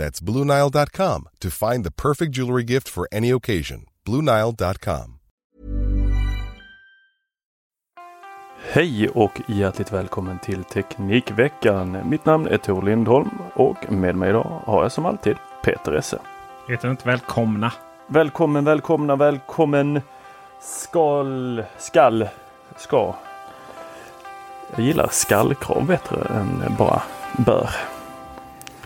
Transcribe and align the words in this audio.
That's 0.00 0.20
BlueNile.com 0.20 1.28
to 1.40 1.50
find 1.50 1.84
the 1.84 1.90
perfect 1.90 2.32
jewelry 2.36 2.64
gift 2.64 2.88
for 2.88 3.08
any 3.12 3.32
occasion. 3.32 3.86
BlueNile.com. 4.06 5.18
Hej 8.72 9.08
och 9.08 9.40
hjärtligt 9.46 9.92
välkommen 9.92 10.38
till 10.38 10.64
Teknikveckan. 10.64 12.08
Mitt 12.10 12.24
namn 12.24 12.46
är 12.46 12.56
Tor 12.56 12.82
Lindholm 12.82 13.30
och 13.54 13.92
med 13.92 14.14
mig 14.14 14.30
idag 14.30 14.62
har 14.64 14.82
jag 14.82 14.92
som 14.92 15.06
alltid 15.06 15.36
Peter 15.64 15.92
Esse. 15.92 16.18
Heter 16.68 16.90
inte 16.90 17.08
välkomna? 17.08 17.72
Välkommen, 18.06 18.64
välkomna, 18.64 19.16
välkommen. 19.16 20.00
Skall, 20.60 21.64
skall, 21.78 22.28
ska. 22.76 23.14
Jag 24.76 24.84
gillar 24.84 25.08
skallkrav 25.10 25.86
bättre 25.86 26.24
än 26.34 26.76
bara 26.78 27.02
bör. 27.38 27.70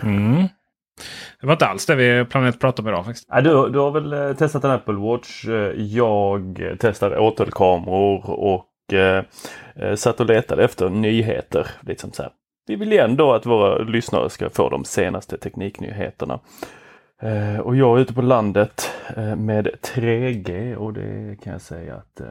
Mm. 0.03 0.47
Det 1.41 1.47
var 1.47 1.53
inte 1.53 1.65
alls 1.65 1.85
det 1.85 1.95
vi 1.95 2.25
planerade 2.25 2.49
att 2.55 2.59
prata 2.59 2.81
om 2.81 2.87
idag 2.87 3.05
faktiskt. 3.05 3.27
Ja, 3.31 3.41
du, 3.41 3.69
du 3.69 3.79
har 3.79 3.91
väl 3.91 4.13
eh, 4.13 4.33
testat 4.35 4.63
en 4.63 4.71
Apple 4.71 4.93
Watch. 4.93 5.45
Eh, 5.45 5.71
Jag 5.81 6.61
testar 6.79 7.17
åtelkameror 7.17 8.29
och 8.29 8.93
eh, 8.93 9.23
eh, 9.75 9.95
satt 9.95 10.19
och 10.19 10.25
letade 10.25 10.63
efter 10.63 10.89
nyheter. 10.89 11.67
Liksom 11.81 12.11
så 12.11 12.23
här. 12.23 12.31
Vi 12.67 12.75
vill 12.75 12.91
ju 12.91 12.97
ändå 12.97 13.33
att 13.33 13.45
våra 13.45 13.77
lyssnare 13.77 14.29
ska 14.29 14.49
få 14.49 14.69
de 14.69 14.85
senaste 14.85 15.37
tekniknyheterna. 15.37 16.39
Eh, 17.21 17.59
och 17.59 17.75
jag 17.75 17.97
är 17.97 18.01
ute 18.01 18.13
på 18.13 18.21
landet 18.21 18.91
eh, 19.17 19.35
med 19.35 19.67
3G 19.95 20.75
och 20.75 20.93
det 20.93 21.37
kan 21.43 21.53
jag 21.53 21.61
säga 21.61 21.95
att 21.95 22.19
eh, 22.19 22.27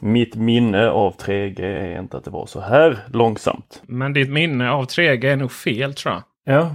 mitt 0.00 0.34
minne 0.34 0.88
av 0.90 1.16
3G 1.16 1.60
är 1.60 2.00
inte 2.00 2.16
att 2.16 2.24
det 2.24 2.30
var 2.30 2.46
så 2.46 2.60
här 2.60 2.98
långsamt. 3.12 3.82
Men 3.86 4.12
ditt 4.12 4.30
minne 4.30 4.70
av 4.70 4.84
3G 4.86 5.24
är 5.32 5.36
nog 5.36 5.52
fel 5.52 5.94
tror 5.94 6.14
jag. 6.14 6.22
Ja. 6.56 6.74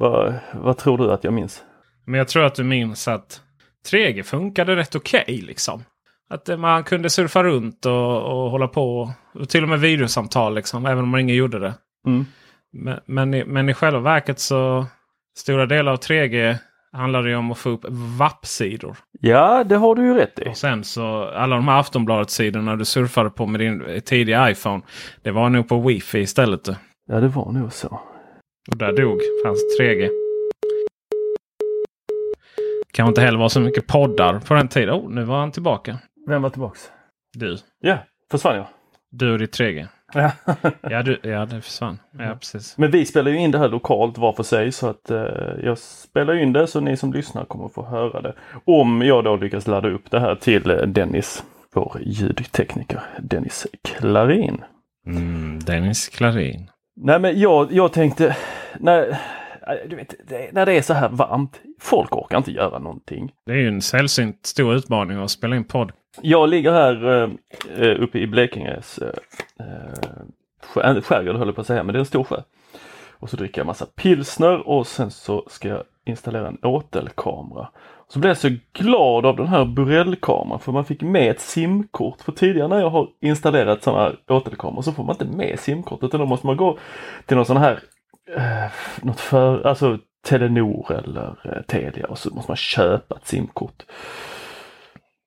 Vad, 0.00 0.34
vad 0.52 0.76
tror 0.76 0.98
du 0.98 1.12
att 1.12 1.24
jag 1.24 1.32
minns? 1.32 1.64
Men 2.04 2.18
jag 2.18 2.28
tror 2.28 2.44
att 2.44 2.54
du 2.54 2.64
minns 2.64 3.08
att 3.08 3.40
3G 3.90 4.22
funkade 4.22 4.76
rätt 4.76 4.94
okej 4.94 5.44
liksom. 5.46 5.84
Att 6.30 6.48
eh, 6.48 6.56
man 6.56 6.84
kunde 6.84 7.10
surfa 7.10 7.42
runt 7.42 7.86
och, 7.86 8.22
och 8.22 8.50
hålla 8.50 8.68
på. 8.68 9.12
Och 9.34 9.48
till 9.48 9.62
och 9.62 9.68
med 9.68 9.80
videosamtal 9.80 10.54
liksom. 10.54 10.86
Även 10.86 11.04
om 11.04 11.18
ingen 11.18 11.36
gjorde 11.36 11.58
det. 11.58 11.74
Mm. 12.06 12.26
Men, 12.72 13.00
men, 13.06 13.34
i, 13.34 13.44
men 13.44 13.68
i 13.68 13.74
själva 13.74 14.00
verket 14.00 14.38
så. 14.38 14.86
Stora 15.36 15.66
delar 15.66 15.92
av 15.92 15.98
3G 15.98 16.56
handlar 16.92 17.22
det 17.22 17.30
ju 17.30 17.36
om 17.36 17.52
att 17.52 17.58
få 17.58 17.70
upp 17.70 17.84
WAP-sidor. 18.18 18.96
Ja, 19.20 19.64
det 19.64 19.76
har 19.76 19.94
du 19.94 20.02
ju 20.02 20.14
rätt 20.14 20.38
i. 20.38 20.48
Och 20.48 20.56
sen 20.56 20.84
så 20.84 21.24
alla 21.24 21.56
de 21.56 21.68
här 21.68 21.80
Aftonbladet-sidorna 21.80 22.76
du 22.76 22.84
surfade 22.84 23.30
på 23.30 23.46
med 23.46 23.60
din 23.60 24.00
tidiga 24.04 24.50
iPhone. 24.50 24.82
Det 25.22 25.30
var 25.30 25.48
nog 25.48 25.68
på 25.68 25.88
Wi-Fi 25.88 26.18
istället. 26.18 26.68
Ja, 27.06 27.20
det 27.20 27.28
var 27.28 27.52
nog 27.52 27.72
så. 27.72 28.00
Och 28.68 28.76
där 28.76 28.92
dog 28.92 29.20
fanns 29.44 29.60
3G. 29.80 30.08
Kan 32.92 33.08
inte 33.08 33.20
heller 33.20 33.38
vara 33.38 33.48
så 33.48 33.60
mycket 33.60 33.86
poddar 33.86 34.40
på 34.40 34.54
den 34.54 34.68
tiden. 34.68 34.94
Oh, 34.94 35.10
nu 35.10 35.24
var 35.24 35.38
han 35.38 35.52
tillbaka. 35.52 35.98
Vem 36.28 36.42
var 36.42 36.50
tillbaks? 36.50 36.90
Du. 37.32 37.56
Ja, 37.80 37.98
försvann 38.30 38.56
jag. 38.56 38.66
Du 39.10 39.32
och 39.32 39.38
ditt 39.38 39.58
3G. 39.58 39.86
Ja. 40.14 40.32
Ja, 40.82 41.02
du, 41.02 41.20
ja 41.22 41.46
det 41.46 41.60
försvann. 41.60 41.98
Ja, 42.18 42.34
precis. 42.34 42.78
Men 42.78 42.90
vi 42.90 43.06
spelar 43.06 43.30
ju 43.30 43.38
in 43.38 43.50
det 43.50 43.58
här 43.58 43.68
lokalt 43.68 44.18
var 44.18 44.32
för 44.32 44.42
sig 44.42 44.72
så 44.72 44.88
att 44.88 45.10
eh, 45.10 45.18
jag 45.62 45.78
spelar 45.78 46.34
in 46.34 46.52
det 46.52 46.66
så 46.66 46.80
ni 46.80 46.96
som 46.96 47.12
lyssnar 47.12 47.44
kommer 47.44 47.68
få 47.68 47.84
höra 47.84 48.20
det. 48.20 48.34
Om 48.64 49.02
jag 49.02 49.24
då 49.24 49.36
lyckas 49.36 49.66
ladda 49.66 49.88
upp 49.88 50.10
det 50.10 50.20
här 50.20 50.34
till 50.34 50.70
eh, 50.70 50.76
Dennis, 50.76 51.44
vår 51.74 51.98
ljudtekniker 52.00 53.00
Dennis 53.20 53.66
Klarin. 53.82 54.64
Mm, 55.06 55.58
Dennis 55.58 56.08
Klarin. 56.08 56.70
Nej 57.02 57.18
men 57.20 57.40
jag, 57.40 57.72
jag 57.72 57.92
tänkte, 57.92 58.36
när, 58.78 59.16
du 59.88 59.96
vet, 59.96 60.14
det, 60.28 60.52
när 60.52 60.66
det 60.66 60.72
är 60.72 60.82
så 60.82 60.94
här 60.94 61.08
varmt, 61.08 61.60
folk 61.80 62.16
orkar 62.16 62.38
inte 62.38 62.52
göra 62.52 62.78
någonting. 62.78 63.32
Det 63.46 63.52
är 63.52 63.56
ju 63.56 63.68
en 63.68 63.82
sällsynt 63.82 64.46
stor 64.46 64.74
utmaning 64.74 65.18
att 65.18 65.30
spela 65.30 65.56
in 65.56 65.64
podd. 65.64 65.92
Jag 66.22 66.48
ligger 66.48 66.72
här 66.72 67.22
eh, 67.78 68.02
uppe 68.02 68.18
i 68.18 68.26
Blekinges 68.26 68.98
eh, 68.98 69.08
eh, 69.60 70.24
skär- 70.74 71.00
skärgård 71.00 71.36
höll 71.36 71.48
jag 71.48 71.54
på 71.54 71.60
att 71.60 71.66
säga, 71.66 71.82
men 71.82 71.92
det 71.92 71.96
är 71.96 72.00
en 72.00 72.06
stor 72.06 72.24
sjö. 72.24 72.42
Och 73.12 73.30
så 73.30 73.36
dricker 73.36 73.60
jag 73.60 73.66
massa 73.66 73.86
pilsner 73.86 74.68
och 74.68 74.86
sen 74.86 75.10
så 75.10 75.44
ska 75.50 75.68
jag 75.68 75.82
installera 76.04 76.48
en 76.48 76.58
åtelkamera. 76.62 77.68
Så 78.12 78.18
blev 78.18 78.30
jag 78.30 78.36
så 78.36 78.50
glad 78.72 79.26
av 79.26 79.36
den 79.36 79.46
här 79.46 79.64
Burell-kameran 79.64 80.60
för 80.60 80.72
man 80.72 80.84
fick 80.84 81.02
med 81.02 81.30
ett 81.30 81.40
simkort. 81.40 82.20
För 82.20 82.32
tidigare 82.32 82.68
när 82.68 82.80
jag 82.80 82.90
har 82.90 83.08
installerat 83.20 83.82
sådana 83.82 84.02
här 84.02 84.16
åtelkameror 84.28 84.82
så 84.82 84.92
får 84.92 85.04
man 85.04 85.14
inte 85.14 85.36
med 85.36 85.60
simkortet. 85.60 86.04
utan 86.04 86.20
då 86.20 86.26
måste 86.26 86.46
man 86.46 86.56
gå 86.56 86.78
till 87.26 87.36
någon 87.36 87.46
sån 87.46 87.56
här 87.56 87.80
eh, 88.36 88.72
något 89.02 89.20
för, 89.20 89.66
alltså 89.66 89.98
Telenor 90.26 90.92
eller 90.92 91.36
eh, 91.44 91.62
Telia 91.62 92.06
och 92.06 92.18
så 92.18 92.34
måste 92.34 92.50
man 92.50 92.56
köpa 92.56 93.16
ett 93.16 93.26
simkort. 93.26 93.82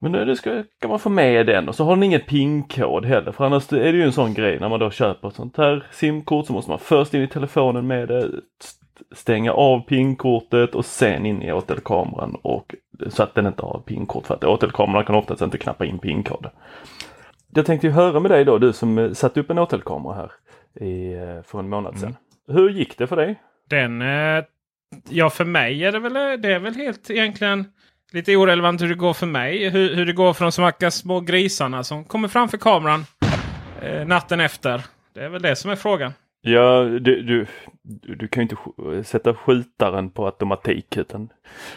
Men 0.01 0.11
nu 0.11 0.35
ska, 0.35 0.63
kan 0.81 0.89
man 0.89 0.99
få 0.99 1.09
med 1.09 1.45
den 1.45 1.69
och 1.69 1.75
så 1.75 1.83
har 1.83 1.95
den 1.95 2.03
ingen 2.03 2.21
PIN-kod 2.21 3.05
heller 3.05 3.31
för 3.31 3.45
annars 3.45 3.73
är 3.73 3.91
det 3.91 3.97
ju 3.97 4.03
en 4.03 4.13
sån 4.13 4.33
grej 4.33 4.59
när 4.59 4.69
man 4.69 4.79
då 4.79 4.91
köper 4.91 5.27
ett 5.27 5.35
sånt 5.35 5.57
här 5.57 5.85
simkort 5.91 6.47
så 6.47 6.53
måste 6.53 6.71
man 6.71 6.79
först 6.79 7.13
in 7.13 7.21
i 7.21 7.27
telefonen 7.27 7.87
med 7.87 8.07
det, 8.07 8.29
stänga 9.11 9.51
av 9.51 9.79
PIN-kortet 9.79 10.75
och 10.75 10.85
sen 10.85 11.25
in 11.25 11.41
i 11.41 11.51
åtelkameran 11.51 12.35
och 12.41 12.75
så 13.07 13.23
att 13.23 13.35
den 13.35 13.47
inte 13.47 13.61
har 13.61 13.81
PIN-kort 13.85 14.27
för 14.27 14.33
att 14.33 14.43
åtelkameran 14.43 15.05
kan 15.05 15.15
oftast 15.15 15.41
inte 15.41 15.57
knappa 15.57 15.85
in 15.85 15.99
PIN-kod. 15.99 16.49
Jag 17.53 17.65
tänkte 17.65 17.87
ju 17.87 17.93
höra 17.93 18.19
med 18.19 18.31
dig 18.31 18.45
då, 18.45 18.57
du 18.57 18.73
som 18.73 18.97
eh, 18.97 19.11
satte 19.11 19.39
upp 19.39 19.49
en 19.49 19.59
åtelkamera 19.59 20.13
här 20.13 20.31
i, 20.85 21.13
eh, 21.13 21.43
för 21.43 21.59
en 21.59 21.69
månad 21.69 21.99
sedan. 21.99 22.15
Hur 22.47 22.69
gick 22.69 22.97
det 22.97 23.07
för 23.07 23.15
dig? 23.15 23.41
Den, 23.69 24.01
eh, 24.01 24.43
ja 25.09 25.29
för 25.29 25.45
mig 25.45 25.85
är 25.85 25.91
det 25.91 25.99
väl, 25.99 26.13
det 26.13 26.53
är 26.53 26.59
väl 26.59 26.75
helt 26.75 27.09
egentligen 27.09 27.65
lite 28.13 28.35
orelevant 28.35 28.81
hur 28.81 28.89
det 28.89 28.95
går 28.95 29.13
för 29.13 29.25
mig. 29.25 29.69
Hur, 29.69 29.95
hur 29.95 30.05
det 30.05 30.13
går 30.13 30.33
för 30.33 30.45
de 30.45 30.51
smackar 30.51 30.89
små 30.89 31.19
grisarna 31.19 31.83
som 31.83 32.03
kommer 32.03 32.27
framför 32.27 32.57
kameran 32.57 33.05
eh, 33.81 34.07
natten 34.07 34.39
efter. 34.39 34.81
Det 35.13 35.23
är 35.23 35.29
väl 35.29 35.41
det 35.41 35.55
som 35.55 35.71
är 35.71 35.75
frågan. 35.75 36.13
Ja, 36.45 36.83
du, 36.83 37.21
du, 37.21 37.45
du, 38.15 38.27
kan 38.27 38.43
ju 38.43 38.49
inte 38.49 39.03
sätta 39.03 39.33
skjutaren 39.33 40.09
på 40.09 40.25
automatik 40.25 40.97
utan 40.97 41.29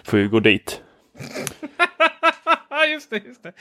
får 0.04 0.18
ju 0.18 0.28
gå 0.28 0.40
dit. 0.40 0.82
just 2.92 3.10
det, 3.10 3.24
just 3.24 3.42
det. 3.42 3.52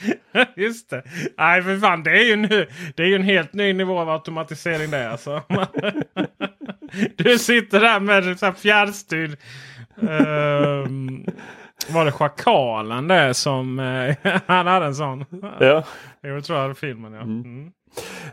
just 0.56 0.90
det. 0.90 1.02
Nej, 1.38 1.62
för 1.62 1.78
fan. 1.78 2.02
Det 2.02 2.10
är 2.10 2.24
ju, 2.24 2.36
nu, 2.36 2.66
det 2.94 3.02
är 3.02 3.06
ju 3.06 3.14
en 3.14 3.22
helt 3.22 3.52
ny 3.52 3.72
nivå 3.72 3.98
av 3.98 4.10
automatisering 4.10 4.90
det 4.90 5.10
alltså. 5.10 5.42
du 7.16 7.38
sitter 7.38 7.80
där 7.80 8.00
med 8.00 8.38
så 8.38 8.46
här 8.46 8.52
fjärrstyrd. 8.52 9.36
ehm, 10.02 11.26
Var 11.88 12.04
det 12.04 12.12
schakalen 12.12 13.08
det 13.08 13.34
som... 13.34 13.78
Eh, 13.78 14.16
han 14.46 14.66
hade 14.66 14.86
en 14.86 14.94
sån? 14.94 15.24
Ja. 15.60 15.84
Jag 16.20 16.44
tror 16.44 16.58
jag 16.58 16.78
filmen 16.78 17.12
ja. 17.12 17.20
Mm. 17.20 17.72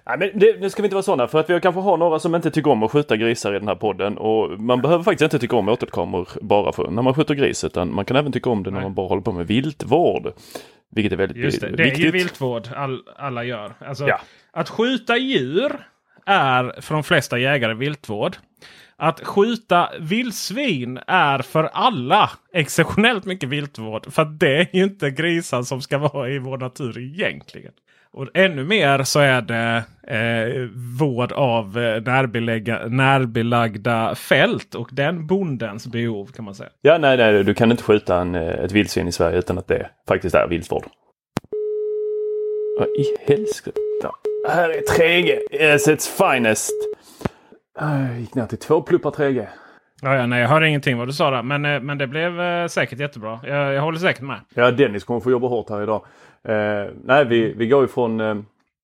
Nej, 0.05 0.17
men 0.17 0.39
det, 0.39 0.59
nu 0.61 0.69
ska 0.69 0.81
vi 0.81 0.85
inte 0.85 0.95
vara 0.95 1.03
sådana 1.03 1.27
för 1.27 1.39
att 1.39 1.49
vi 1.49 1.59
kanske 1.59 1.81
har 1.81 1.97
några 1.97 2.19
som 2.19 2.35
inte 2.35 2.51
tycker 2.51 2.71
om 2.71 2.83
att 2.83 2.91
skjuta 2.91 3.17
grisar 3.17 3.55
i 3.55 3.59
den 3.59 3.67
här 3.67 3.75
podden. 3.75 4.17
Och 4.17 4.59
man 4.59 4.81
behöver 4.81 5.03
faktiskt 5.03 5.21
inte 5.21 5.39
tycka 5.39 5.55
om 5.55 5.69
återkameror 5.69 6.27
bara 6.41 6.71
för 6.71 6.91
när 6.91 7.01
man 7.01 7.13
skjuter 7.13 7.33
gris 7.35 7.63
utan 7.63 7.93
man 7.95 8.05
kan 8.05 8.17
även 8.17 8.31
tycka 8.31 8.49
om 8.49 8.63
det 8.63 8.69
när 8.71 8.77
Nej. 8.77 8.85
man 8.85 8.93
bara 8.93 9.07
håller 9.07 9.21
på 9.21 9.31
med 9.31 9.47
viltvård. 9.47 10.33
Vilket 10.91 11.13
är 11.13 11.17
väldigt 11.17 11.37
Just 11.37 11.61
det, 11.61 11.67
viktigt. 11.67 11.95
det 11.95 12.01
är 12.01 12.05
ju 12.05 12.11
viltvård 12.11 12.67
all, 12.75 12.99
alla 13.17 13.43
gör. 13.43 13.73
Alltså, 13.79 14.07
Ja. 14.07 14.19
Att 14.51 14.69
skjuta 14.69 15.17
djur 15.17 15.71
är 16.25 16.81
för 16.81 16.93
de 16.93 17.03
flesta 17.03 17.39
jägare 17.39 17.73
viltvård. 17.73 18.35
Att 18.95 19.19
skjuta 19.27 19.89
vildsvin 19.99 20.99
är 21.07 21.39
för 21.39 21.63
alla 21.63 22.29
exceptionellt 22.53 23.25
mycket 23.25 23.49
viltvård. 23.49 24.13
För 24.13 24.25
det 24.25 24.57
är 24.57 24.67
ju 24.73 24.83
inte 24.83 25.09
grisar 25.09 25.63
som 25.63 25.81
ska 25.81 25.97
vara 25.97 26.29
i 26.29 26.39
vår 26.39 26.57
natur 26.57 26.97
egentligen. 26.99 27.71
Och 28.13 28.27
ännu 28.33 28.63
mer 28.63 29.03
så 29.03 29.19
är 29.19 29.41
det 29.41 29.83
eh, 30.07 30.69
vård 30.99 31.31
av 31.31 31.77
eh, 31.77 32.01
närbelägga, 32.01 32.87
närbelagda 32.87 34.15
fält 34.15 34.75
och 34.75 34.89
den 34.91 35.27
bondens 35.27 35.87
behov 35.87 36.25
kan 36.25 36.45
man 36.45 36.55
säga. 36.55 36.69
Ja, 36.81 36.97
nej, 36.97 37.17
nej, 37.17 37.43
du 37.43 37.53
kan 37.53 37.71
inte 37.71 37.83
skjuta 37.83 38.21
en, 38.21 38.35
eh, 38.35 38.41
ett 38.41 38.71
vildsvin 38.71 39.07
i 39.07 39.11
Sverige 39.11 39.37
utan 39.37 39.57
att 39.57 39.67
det 39.67 39.89
faktiskt 40.07 40.35
är 40.35 40.47
viltvård. 40.47 40.83
Vad 42.79 42.87
i 42.87 43.05
helskotta? 43.27 44.11
Här 44.49 44.69
är 44.69 44.81
3G, 44.81 45.39
yes 45.51 45.87
it's 45.87 46.33
finest. 46.33 46.71
Jag 47.79 48.19
gick 48.19 48.35
ner 48.35 48.45
till 48.45 48.57
två 48.57 48.81
pluppar 48.81 49.11
3G. 49.11 49.47
Ja, 50.01 50.15
ja, 50.15 50.25
nej, 50.25 50.41
jag 50.41 50.49
hörde 50.49 50.67
ingenting 50.67 50.97
vad 50.97 51.07
du 51.07 51.13
sa 51.13 51.31
där. 51.31 51.43
Men, 51.43 51.65
eh, 51.65 51.79
men 51.79 51.97
det 51.97 52.07
blev 52.07 52.67
säkert 52.67 52.99
jättebra. 52.99 53.39
Jag, 53.43 53.73
jag 53.73 53.81
håller 53.81 53.99
säkert 53.99 54.21
med. 54.21 54.39
Ja, 54.53 54.71
Dennis 54.71 55.03
kommer 55.03 55.19
få 55.19 55.31
jobba 55.31 55.47
hårt 55.47 55.69
här 55.69 55.83
idag. 55.83 56.05
Eh, 56.47 56.91
nej, 57.03 57.25
vi, 57.25 57.53
vi 57.53 57.67
går 57.67 57.85
ifrån... 57.85 58.19
Eh, 58.21 58.35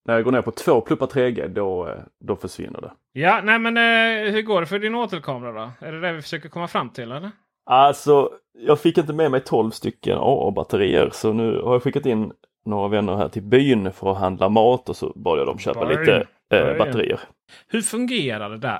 när 0.05 0.15
jag 0.15 0.23
går 0.23 0.31
ner 0.31 0.41
på 0.41 0.51
två 0.51 0.81
pluppar 0.81 1.07
3G 1.07 1.47
då, 1.47 1.87
eh, 1.87 1.93
då 2.19 2.35
försvinner 2.35 2.81
det. 2.81 2.91
Ja, 3.13 3.41
nej 3.43 3.59
men 3.59 3.77
eh, 3.77 4.31
hur 4.33 4.41
går 4.41 4.61
det 4.61 4.67
för 4.67 4.79
din 4.79 4.95
återkamera 4.95 5.51
då? 5.51 5.71
Är 5.87 5.91
det 5.91 6.01
det 6.01 6.11
vi 6.13 6.21
försöker 6.21 6.49
komma 6.49 6.67
fram 6.67 6.89
till 6.89 7.11
eller? 7.11 7.31
Alltså, 7.65 8.29
jag 8.57 8.79
fick 8.79 8.97
inte 8.97 9.13
med 9.13 9.31
mig 9.31 9.39
12 9.41 9.71
stycken 9.71 10.17
AA-batterier 10.17 11.09
så 11.13 11.33
nu 11.33 11.61
har 11.61 11.73
jag 11.73 11.83
skickat 11.83 12.05
in 12.05 12.31
några 12.65 12.87
vänner 12.87 13.15
här 13.15 13.29
till 13.29 13.41
byn 13.43 13.91
för 13.91 14.11
att 14.11 14.17
handla 14.17 14.49
mat 14.49 14.89
och 14.89 14.95
så 14.95 15.13
bad 15.15 15.39
jag 15.39 15.47
dem 15.47 15.57
köpa 15.59 15.85
Byn, 15.85 15.99
lite 15.99 16.27
eh, 16.53 16.65
byn. 16.67 16.77
batterier. 16.77 17.19
Hur 17.67 17.81
fungerar 17.81 18.49
det 18.49 18.57
där? 18.57 18.79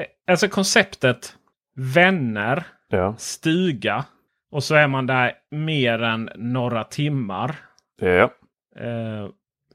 Eh, 0.00 0.04
Alltså 0.30 0.48
konceptet 0.48 1.36
vänner, 1.94 2.64
Ja, 2.88 3.14
stuga 3.18 4.04
och 4.52 4.64
så 4.64 4.74
är 4.74 4.88
man 4.88 5.06
där 5.06 5.32
mer 5.50 6.02
än 6.02 6.30
några 6.36 6.84
timmar. 6.84 7.54
Ja. 7.98 8.30
Eh, 8.80 9.28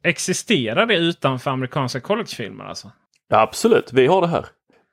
existerar 0.03 0.85
det 0.85 0.95
utanför 0.97 1.51
amerikanska 1.51 1.99
collegefilmer 1.99 2.65
alltså? 2.65 2.91
ja 3.29 3.41
absolut. 3.41 3.93
Vi 3.93 4.07
har 4.07 4.21
det 4.21 4.27
här. 4.27 4.45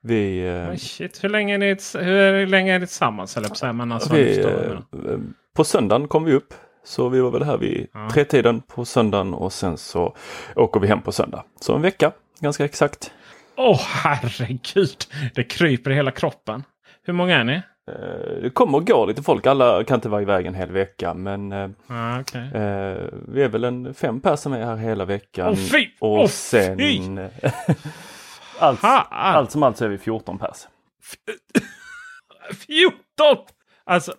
Vi, 0.02 0.46
eh, 0.48 0.76
shit, 0.76 1.24
hur 1.24 1.28
länge 1.28 1.54
är 1.54 1.58
ni, 1.58 1.76
hur 2.04 2.46
länge 2.46 2.74
är 2.74 2.78
ni 2.78 2.86
tillsammans? 2.86 3.36
Eller 3.36 3.48
på 3.48 3.72
men 3.72 3.92
alltså, 3.92 4.14
vi 4.14 4.36
menar. 4.46 4.82
eh, 5.12 5.18
på 5.56 5.64
söndagen 5.64 6.08
kom 6.08 6.24
vi 6.24 6.32
upp. 6.32 6.54
Så 6.84 7.08
vi 7.08 7.20
var 7.20 7.30
väl 7.30 7.42
här 7.42 7.56
vid 7.58 7.86
Ja. 7.94 8.10
tretiden 8.10 8.60
på 8.60 8.84
söndagen 8.84 9.34
och 9.34 9.52
sen 9.52 9.76
så 9.76 10.16
åker 10.56 10.80
vi 10.80 10.86
hem 10.86 11.02
på 11.02 11.12
söndag. 11.12 11.44
Så 11.60 11.74
en 11.74 11.82
vecka, 11.82 12.12
ganska 12.40 12.64
exakt. 12.64 13.12
Åh 13.56 13.80
herregud! 13.80 14.96
Det 15.34 15.44
kryper 15.44 15.90
i 15.90 15.94
hela 15.94 16.10
kroppen. 16.10 16.64
Hur 17.02 17.12
många 17.12 17.36
är 17.36 17.44
ni? 17.44 17.62
Eh, 17.90 18.42
Det 18.42 18.50
kommer 18.50 18.78
och 18.78 18.86
går 18.86 19.06
lite 19.06 19.22
folk. 19.22 19.46
Alla 19.46 19.84
kan 19.84 19.94
inte 19.94 20.08
vara 20.08 20.22
iväg 20.22 20.46
en 20.46 20.54
hel 20.54 20.70
vecka 20.72 21.14
men 21.14 21.52
eh, 21.52 21.68
Ah, 21.86 22.20
okay. 22.20 22.40
eh, 22.42 22.96
vi 23.28 23.42
är 23.42 23.48
väl 23.48 23.64
en 23.64 23.94
fem 23.94 24.20
personer 24.20 24.36
som 24.36 24.52
är 24.52 24.64
här 24.64 24.76
hela 24.76 25.04
veckan. 25.04 25.48
Åh, 25.50 25.54
fy! 25.56 25.86
Och 25.98 26.18
Åh, 26.20 26.26
sen... 26.26 27.18
allt, 28.58 28.80
Fan! 28.80 29.04
allt 29.10 29.50
som 29.50 29.62
allt 29.62 29.76
så 29.76 29.84
är 29.84 29.88
vi 29.88 29.98
14 29.98 30.38
pers. 30.38 30.66
14! 32.66 32.96
Alltså, 33.84 34.12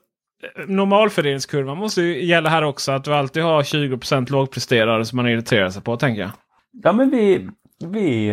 eh, 0.57 0.65
normalfördelningskurvan 0.67 1.77
måste 1.77 2.01
ju 2.01 2.25
gälla 2.25 2.50
här 2.50 2.62
också. 2.63 2.91
Att 2.91 3.03
du 3.03 3.13
alltid 3.13 3.44
har 3.44 3.63
20% 3.63 4.31
lågpresterare 4.31 5.06
som 5.06 5.15
man 5.15 5.27
irriterar 5.27 5.69
sig 5.69 5.81
på, 5.81 5.97
tänker 5.97 6.21
jag. 6.21 6.31
Ja 6.83 6.91
men 6.91 7.09
vi... 7.09 7.50
vi 7.85 8.29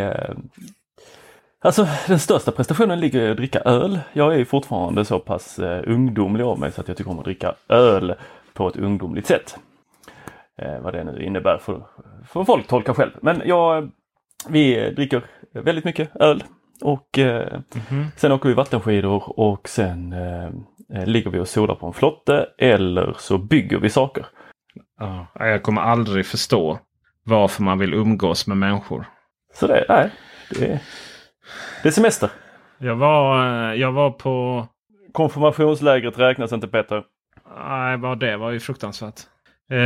alltså 1.60 1.86
den 2.08 2.18
största 2.18 2.50
prestationen 2.52 3.00
ligger 3.00 3.20
i 3.22 3.30
att 3.30 3.36
dricka 3.36 3.60
öl. 3.60 3.98
Jag 4.12 4.34
är 4.40 4.44
fortfarande 4.44 5.04
så 5.04 5.18
pass 5.18 5.58
eh, 5.58 5.82
ungdomlig 5.86 6.44
av 6.44 6.58
mig 6.58 6.72
så 6.72 6.80
att 6.80 6.88
jag 6.88 6.96
tycker 6.96 7.10
om 7.10 7.18
att 7.18 7.24
dricka 7.24 7.54
öl 7.68 8.14
på 8.54 8.68
ett 8.68 8.76
ungdomligt 8.76 9.26
sätt. 9.26 9.58
Eh, 10.62 10.80
vad 10.80 10.92
det 10.92 11.04
nu 11.04 11.22
innebär 11.24 11.58
får, 11.58 11.86
får 12.28 12.44
folk 12.44 12.66
tolka 12.66 12.94
själv. 12.94 13.10
Men 13.22 13.42
jag, 13.44 13.90
vi 14.48 14.90
dricker 14.90 15.22
väldigt 15.52 15.84
mycket 15.84 16.16
öl. 16.16 16.44
Och 16.82 17.18
eh, 17.18 17.60
sen 18.16 18.32
åker 18.32 18.48
vi 18.48 18.54
vattenskidor 18.54 19.40
och 19.40 19.68
sen 19.68 20.12
eh, 20.12 21.06
ligger 21.06 21.30
vi 21.30 21.38
och 21.38 21.48
solar 21.48 21.74
på 21.74 21.86
en 21.86 21.92
flotte 21.92 22.46
eller 22.58 23.14
så 23.18 23.38
bygger 23.38 23.78
vi 23.78 23.90
saker. 23.90 24.26
Ja, 25.00 25.26
jag 25.34 25.62
kommer 25.62 25.80
aldrig 25.82 26.26
förstå 26.26 26.78
varför 27.24 27.62
man 27.62 27.78
vill 27.78 27.94
umgås 27.94 28.46
med 28.46 28.56
människor. 28.56 29.04
Så 29.54 29.66
det, 29.66 29.84
nej, 29.88 30.10
det, 30.50 30.66
är- 30.66 30.80
det 31.82 31.88
är 31.88 31.92
semester. 31.92 32.30
Jag 32.78 32.96
var, 32.96 33.46
eh, 33.70 33.74
jag 33.74 33.92
var 33.92 34.10
på... 34.10 34.66
Konfirmationslägret 35.12 36.18
räknas 36.18 36.52
inte 36.52 36.68
Peter. 36.68 37.02
Nej, 37.68 37.96
vad 37.96 38.18
det 38.20 38.36
var 38.36 38.50
ju 38.50 38.60
fruktansvärt. 38.60 39.20
Eh, 39.70 39.78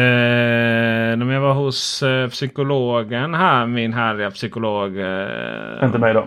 jag 1.33 1.41
var 1.41 1.53
hos 1.55 2.03
eh, 2.03 2.29
psykologen 2.29 3.35
här, 3.35 3.67
min 3.67 3.93
härliga 3.93 4.31
psykolog. 4.31 4.99
Eh, 4.99 5.85
Inte 5.85 5.99
mig 5.99 6.15
då. 6.15 6.27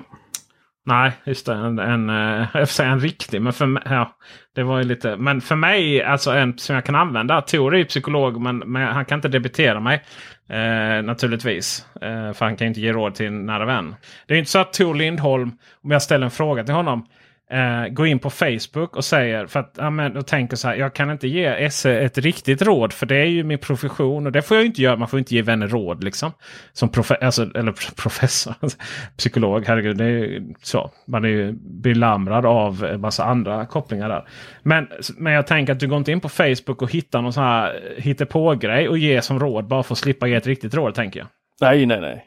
Nej, 0.87 1.11
just 1.23 1.45
det. 1.45 1.53
En, 1.53 1.79
en, 1.79 2.09
eh, 2.09 2.47
jag 2.53 2.67
säga 2.69 2.89
en 2.89 2.99
riktig. 2.99 3.41
Men 3.41 3.53
för, 3.53 3.65
mig- 3.65 3.83
ja, 3.85 4.15
det 4.55 4.63
var 4.63 4.77
ju 4.77 4.83
lite, 4.83 5.17
men 5.17 5.41
för 5.41 5.55
mig, 5.55 6.03
alltså 6.03 6.31
en 6.31 6.57
som 6.57 6.75
jag 6.75 6.85
kan 6.85 6.95
använda. 6.95 7.41
Tor 7.41 7.73
är 7.73 7.77
ju 7.77 7.85
psykolog 7.85 8.41
men, 8.41 8.57
men 8.57 8.87
han 8.87 9.05
kan 9.05 9.17
inte 9.17 9.27
debitera 9.27 9.79
mig. 9.79 10.03
Eh, 10.49 11.03
naturligtvis. 11.03 11.85
Eh, 12.01 12.33
för 12.33 12.45
han 12.45 12.55
kan 12.55 12.65
ju 12.65 12.69
inte 12.69 12.81
ge 12.81 12.91
råd 12.93 13.15
till 13.15 13.25
en 13.25 13.45
nära 13.45 13.65
vän. 13.65 13.95
Det 14.27 14.33
är 14.33 14.35
ju 14.35 14.39
inte 14.39 14.51
så 14.51 14.59
att 14.59 14.73
Tor 14.73 14.95
Lindholm, 14.95 15.51
om 15.83 15.91
jag 15.91 16.01
ställer 16.01 16.25
en 16.25 16.31
fråga 16.31 16.63
till 16.63 16.73
honom. 16.73 17.05
Eh, 17.51 17.87
går 17.87 18.07
in 18.07 18.19
på 18.19 18.29
Facebook 18.29 18.95
och 18.95 19.05
säger 19.05 19.47
för 19.47 19.59
att 19.59 19.75
ja, 19.77 19.89
men, 19.89 20.17
och 20.17 20.27
tänker 20.27 20.55
så 20.55 20.67
här. 20.67 20.75
Jag 20.75 20.93
kan 20.93 21.11
inte 21.11 21.27
ge 21.27 21.45
Esse 21.45 21.99
ett 21.99 22.17
riktigt 22.17 22.61
råd 22.61 22.93
för 22.93 23.05
det 23.05 23.17
är 23.17 23.25
ju 23.25 23.43
min 23.43 23.57
profession 23.57 24.25
och 24.25 24.31
det 24.31 24.41
får 24.41 24.57
jag 24.57 24.65
inte 24.65 24.81
göra. 24.81 24.95
Man 24.95 25.07
får 25.07 25.19
inte 25.19 25.35
ge 25.35 25.41
vänner 25.41 25.67
råd 25.67 26.03
liksom. 26.03 26.31
Som 26.73 26.89
profe 26.89 27.15
alltså, 27.15 27.49
eller 27.55 27.71
professor, 28.01 28.53
alltså, 28.59 28.77
psykolog. 29.17 29.63
Herregud, 29.67 29.97
det 29.97 30.03
är 30.03 30.09
ju 30.09 30.53
så. 30.61 30.91
Man 31.07 31.25
är 31.25 31.29
ju 31.29 31.51
belamrad 31.61 32.45
av 32.45 32.85
en 32.85 33.01
massa 33.01 33.23
andra 33.23 33.65
kopplingar 33.65 34.09
där. 34.09 34.27
Men, 34.63 34.87
men 35.17 35.33
jag 35.33 35.47
tänker 35.47 35.73
att 35.73 35.79
du 35.79 35.87
går 35.87 35.97
inte 35.97 36.11
in 36.11 36.21
på 36.21 36.29
Facebook 36.29 36.81
och 36.81 36.91
hittar 36.91 37.21
någon 37.21 37.33
sån 37.33 37.43
här 37.43 37.95
hittepå-grej 37.97 38.89
och 38.89 38.97
ger 38.97 39.21
som 39.21 39.39
råd 39.39 39.67
bara 39.67 39.83
för 39.83 39.93
att 39.93 39.99
slippa 39.99 40.27
ge 40.27 40.35
ett 40.35 40.47
riktigt 40.47 40.73
råd 40.73 40.95
tänker 40.95 41.19
jag. 41.19 41.27
Nej, 41.61 41.85
nej, 41.85 42.01
nej. 42.01 42.25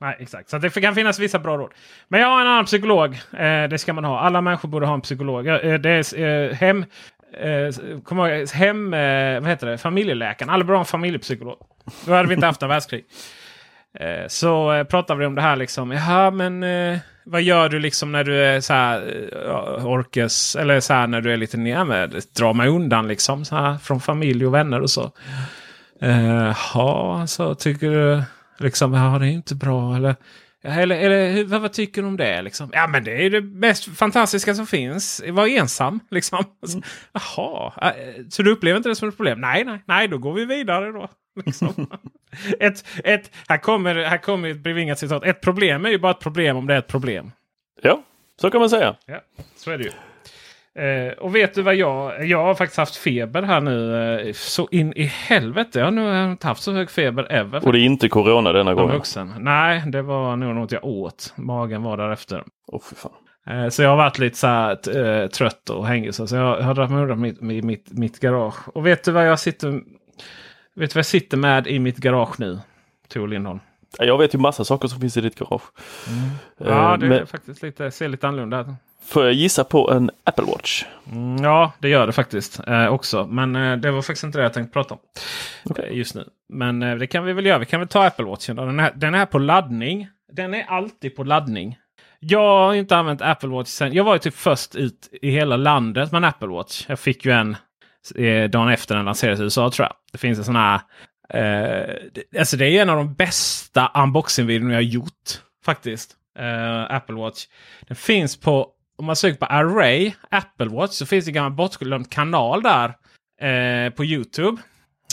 Nej, 0.00 0.16
exakt. 0.20 0.50
Så 0.50 0.58
det 0.58 0.70
kan 0.70 0.94
finnas 0.94 1.18
vissa 1.18 1.38
bra 1.38 1.56
råd. 1.56 1.70
Men 2.08 2.20
jag 2.20 2.28
har 2.28 2.40
en 2.40 2.46
annan 2.46 2.64
psykolog. 2.64 3.14
Eh, 3.14 3.68
det 3.70 3.78
ska 3.78 3.92
man 3.92 4.04
ha. 4.04 4.20
Alla 4.20 4.40
människor 4.40 4.68
borde 4.68 4.86
ha 4.86 4.94
en 4.94 5.00
psykolog. 5.00 5.46
Eh, 5.46 5.74
det 5.74 5.90
är 5.90 6.18
eh, 6.20 6.54
hem... 6.54 6.84
Eh, 7.40 8.00
kom 8.04 8.18
ihåg, 8.18 8.28
eh, 8.28 8.48
hem... 8.52 8.94
Eh, 8.94 9.40
vad 9.40 9.48
heter 9.48 9.66
det? 9.66 9.78
Familjeläkaren. 9.78 10.50
Alla 10.50 10.64
borde 10.64 10.76
ha 10.76 10.80
en 10.80 10.86
familjepsykolog. 10.86 11.56
Då 12.06 12.12
hade 12.12 12.28
vi 12.28 12.34
inte 12.34 12.46
haft 12.46 12.62
en 12.62 12.68
världskrig. 12.68 13.04
Eh, 14.00 14.26
så 14.28 14.72
eh, 14.72 14.84
pratade 14.84 15.20
vi 15.20 15.26
om 15.26 15.34
det 15.34 15.42
här 15.42 15.56
liksom. 15.56 15.90
Jaha, 15.90 16.30
men 16.30 16.62
eh, 16.62 16.98
vad 17.24 17.42
gör 17.42 17.68
du 17.68 17.78
liksom 17.78 18.12
när 18.12 18.24
du 18.24 18.44
är 18.44 18.60
så 18.60 18.72
här 18.72 19.26
eh, 19.46 19.86
orkes 19.86 20.56
eller 20.56 20.80
så 20.80 20.94
här 20.94 21.06
när 21.06 21.20
du 21.20 21.32
är 21.32 21.36
lite 21.36 21.56
ner 21.56 21.84
med 21.84 22.22
dra 22.38 22.52
mig 22.52 22.68
undan 22.68 23.08
liksom 23.08 23.44
så 23.44 23.56
här 23.56 23.76
från 23.78 24.00
familj 24.00 24.46
och 24.46 24.54
vänner 24.54 24.80
och 24.80 24.90
så. 24.90 25.12
Eh, 26.00 27.24
så 27.26 27.54
tycker 27.54 27.90
du 27.90 28.22
liksom, 28.58 28.94
ja 28.94 29.18
det 29.18 29.26
är 29.26 29.30
inte 29.30 29.54
bra 29.54 29.96
eller 29.96 30.16
Eller, 30.62 30.96
eller 30.96 31.44
vad, 31.44 31.60
vad 31.60 31.72
tycker 31.72 32.02
du 32.02 32.08
om 32.08 32.16
det? 32.16 32.42
Liksom? 32.42 32.70
Ja 32.72 32.86
men 32.86 33.04
det 33.04 33.26
är 33.26 33.30
det 33.30 33.40
mest 33.40 33.96
fantastiska 33.96 34.54
som 34.54 34.66
finns. 34.66 35.22
Var 35.28 35.46
ensam 35.46 36.00
liksom. 36.10 36.44
Alltså, 36.62 36.80
Jaha, 37.12 37.72
eh, 37.82 38.24
så 38.30 38.42
du 38.42 38.50
upplever 38.50 38.76
inte 38.76 38.88
det 38.88 38.96
som 38.96 39.08
ett 39.08 39.16
problem? 39.16 39.40
Nej, 39.40 39.64
nej, 39.64 39.82
nej, 39.86 40.08
då 40.08 40.18
går 40.18 40.32
vi 40.32 40.44
vidare 40.44 40.92
då. 40.92 41.08
Liksom. 41.46 41.90
ett, 42.60 42.84
ett, 43.04 43.30
här 43.48 43.58
kommer, 43.58 43.94
här 43.94 44.18
kommer 44.18 44.48
ett 44.48 44.58
bevingat 44.58 44.98
citat. 44.98 45.24
Ett 45.24 45.40
problem 45.40 45.86
är 45.86 45.90
ju 45.90 45.98
bara 45.98 46.12
ett 46.12 46.20
problem 46.20 46.56
om 46.56 46.66
det 46.66 46.74
är 46.74 46.78
ett 46.78 46.86
problem. 46.86 47.32
Ja, 47.82 48.02
så 48.40 48.50
kan 48.50 48.60
man 48.60 48.70
säga. 48.70 48.96
Ja, 49.06 49.20
så 49.56 49.70
är 49.70 49.78
det 49.78 49.84
ju. 49.84 49.90
Eh, 50.74 51.12
och 51.18 51.34
vet 51.34 51.54
du 51.54 51.62
vad 51.62 51.74
jag... 51.74 52.26
Jag 52.26 52.42
har 52.42 52.54
faktiskt 52.54 52.78
haft 52.78 52.96
feber 52.96 53.42
här 53.42 53.60
nu. 53.60 53.94
Eh, 54.20 54.32
så 54.32 54.68
in 54.70 54.92
i 54.92 55.04
helvete. 55.04 55.78
Jag 55.78 55.86
har 55.86 55.92
nog 55.92 56.32
inte 56.32 56.46
haft 56.46 56.62
så 56.62 56.72
hög 56.72 56.90
feber 56.90 57.32
ever. 57.32 57.66
Och 57.66 57.72
det 57.72 57.78
är 57.78 57.84
inte 57.84 58.08
corona 58.08 58.52
denna 58.52 58.74
gången. 58.74 58.94
vuxen. 58.96 59.34
Nej, 59.38 59.82
det 59.86 60.02
var 60.02 60.36
nog 60.36 60.54
något 60.54 60.72
jag 60.72 60.84
åt. 60.84 61.32
Magen 61.36 61.82
var 61.82 61.96
därefter. 61.96 62.44
Åh 62.66 62.80
fy 62.90 62.96
fan. 62.96 63.12
Eh, 63.46 63.68
så 63.68 63.82
jag 63.82 63.90
har 63.90 63.96
varit 63.96 64.18
lite 64.18 64.36
så 64.36 64.46
här, 64.46 64.96
eh, 64.98 65.26
trött 65.26 65.70
och 65.70 65.86
hängig. 65.86 66.14
Så 66.14 66.36
jag 66.36 66.62
har 66.62 66.74
dragit 66.74 66.90
mig 66.90 67.02
undan 67.02 67.20
mitt, 67.20 67.64
mitt, 67.64 67.92
mitt 67.92 68.20
garage. 68.20 68.68
Och 68.68 68.86
vet 68.86 69.04
du 69.04 69.12
vad 69.12 69.28
jag 69.28 69.40
sitter 69.40 69.80
Vet 70.78 70.90
du 70.90 70.94
vad 70.94 70.98
jag 70.98 71.06
sitter 71.06 71.36
med 71.36 71.66
i 71.66 71.78
mitt 71.78 71.96
garage 71.96 72.40
nu? 72.40 72.58
Tor 73.08 73.28
Lindholm. 73.28 73.60
Jag 73.98 74.18
vet 74.18 74.34
ju 74.34 74.38
massa 74.38 74.64
saker 74.64 74.88
som 74.88 75.00
finns 75.00 75.16
i 75.16 75.20
ditt 75.20 75.38
garage. 75.38 75.62
Mm. 76.08 76.30
Ja, 76.72 76.96
det 76.96 77.06
är 77.18 77.24
faktiskt 77.24 77.62
lite, 77.62 77.90
ser 77.90 78.08
lite 78.08 78.28
annorlunda 78.28 78.60
ut. 78.60 78.66
Får 79.08 79.24
jag 79.24 79.32
gissa 79.32 79.64
på 79.64 79.90
en 79.90 80.10
Apple 80.24 80.44
Watch? 80.44 80.84
Mm, 81.12 81.44
ja, 81.44 81.72
det 81.78 81.88
gör 81.88 82.06
det 82.06 82.12
faktiskt 82.12 82.60
eh, 82.66 82.86
också. 82.86 83.26
Men 83.26 83.56
eh, 83.56 83.76
det 83.76 83.90
var 83.90 84.02
faktiskt 84.02 84.24
inte 84.24 84.38
det 84.38 84.42
jag 84.42 84.52
tänkte 84.52 84.72
prata 84.72 84.94
om 84.94 85.00
okay. 85.64 85.88
eh, 85.88 85.96
just 85.96 86.14
nu. 86.14 86.24
Men 86.48 86.82
eh, 86.82 86.96
det 86.96 87.06
kan 87.06 87.24
vi 87.24 87.32
väl 87.32 87.46
göra. 87.46 87.58
Vi 87.58 87.66
kan 87.66 87.80
väl 87.80 87.88
ta 87.88 88.06
Apple 88.06 88.24
Watchen. 88.24 88.56
Då. 88.56 88.64
Den, 88.64 88.80
är, 88.80 88.92
den 88.94 89.14
är 89.14 89.26
på 89.26 89.38
laddning. 89.38 90.08
Den 90.32 90.54
är 90.54 90.64
alltid 90.68 91.16
på 91.16 91.24
laddning. 91.24 91.78
Jag 92.20 92.66
har 92.66 92.74
inte 92.74 92.96
använt 92.96 93.22
Apple 93.22 93.48
Watch 93.48 93.68
sen. 93.68 93.92
Jag 93.92 94.04
var 94.04 94.12
ju 94.12 94.18
typ 94.18 94.34
först 94.34 94.74
ut 94.74 95.08
i 95.22 95.30
hela 95.30 95.56
landet 95.56 96.12
med 96.12 96.18
en 96.18 96.24
Apple 96.24 96.48
Watch. 96.48 96.84
Jag 96.88 96.98
fick 96.98 97.24
ju 97.24 97.32
en 97.32 97.56
eh, 98.14 98.50
dagen 98.50 98.68
efter 98.68 98.96
den 98.96 99.04
lanserades 99.04 99.40
i 99.40 99.42
USA 99.42 99.70
tror 99.70 99.86
jag. 99.86 99.94
Det 100.12 100.18
finns 100.18 100.38
en 100.38 100.44
sån 100.44 100.56
här 100.56 100.80
Eh, 101.30 101.94
alltså 102.38 102.56
det 102.56 102.66
är 102.66 102.82
en 102.82 102.90
av 102.90 102.96
de 102.96 103.14
bästa 103.14 103.92
unboxing-videorna 103.94 104.74
jag 104.74 104.82
gjort. 104.82 105.40
Faktiskt. 105.64 106.14
Apple 106.88 107.14
Watch. 107.14 107.46
Den 107.80 107.96
finns 107.96 108.40
på, 108.40 108.68
om 108.98 109.04
man 109.04 109.16
söker 109.16 109.38
på 109.38 109.46
Array 109.46 110.12
Apple 110.30 110.68
Watch 110.68 110.92
så 110.92 111.06
finns 111.06 111.24
det 111.24 111.28
en 111.30 111.34
gammal 111.34 111.52
bortglömd 111.52 112.10
kanal 112.10 112.62
där. 112.62 112.94
Eh, 113.40 113.90
på 113.90 114.04
Youtube. 114.04 114.62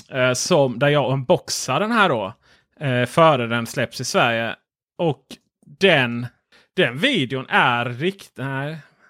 Eh, 0.10 0.34
som, 0.34 0.80
där 0.80 0.90
jag 0.90 1.12
unboxar 1.12 1.80
den 1.80 1.92
här 1.92 2.10
då. 2.10 2.34
Eh, 2.80 3.06
före 3.06 3.48
den 3.48 3.68
släpps 3.68 4.02
i 4.02 4.06
Sverige. 4.06 4.56
Och 4.98 5.24
den, 5.80 6.28
den 6.76 6.98
videon 6.98 7.46
är 7.50 7.86
riktigt... 7.86 8.40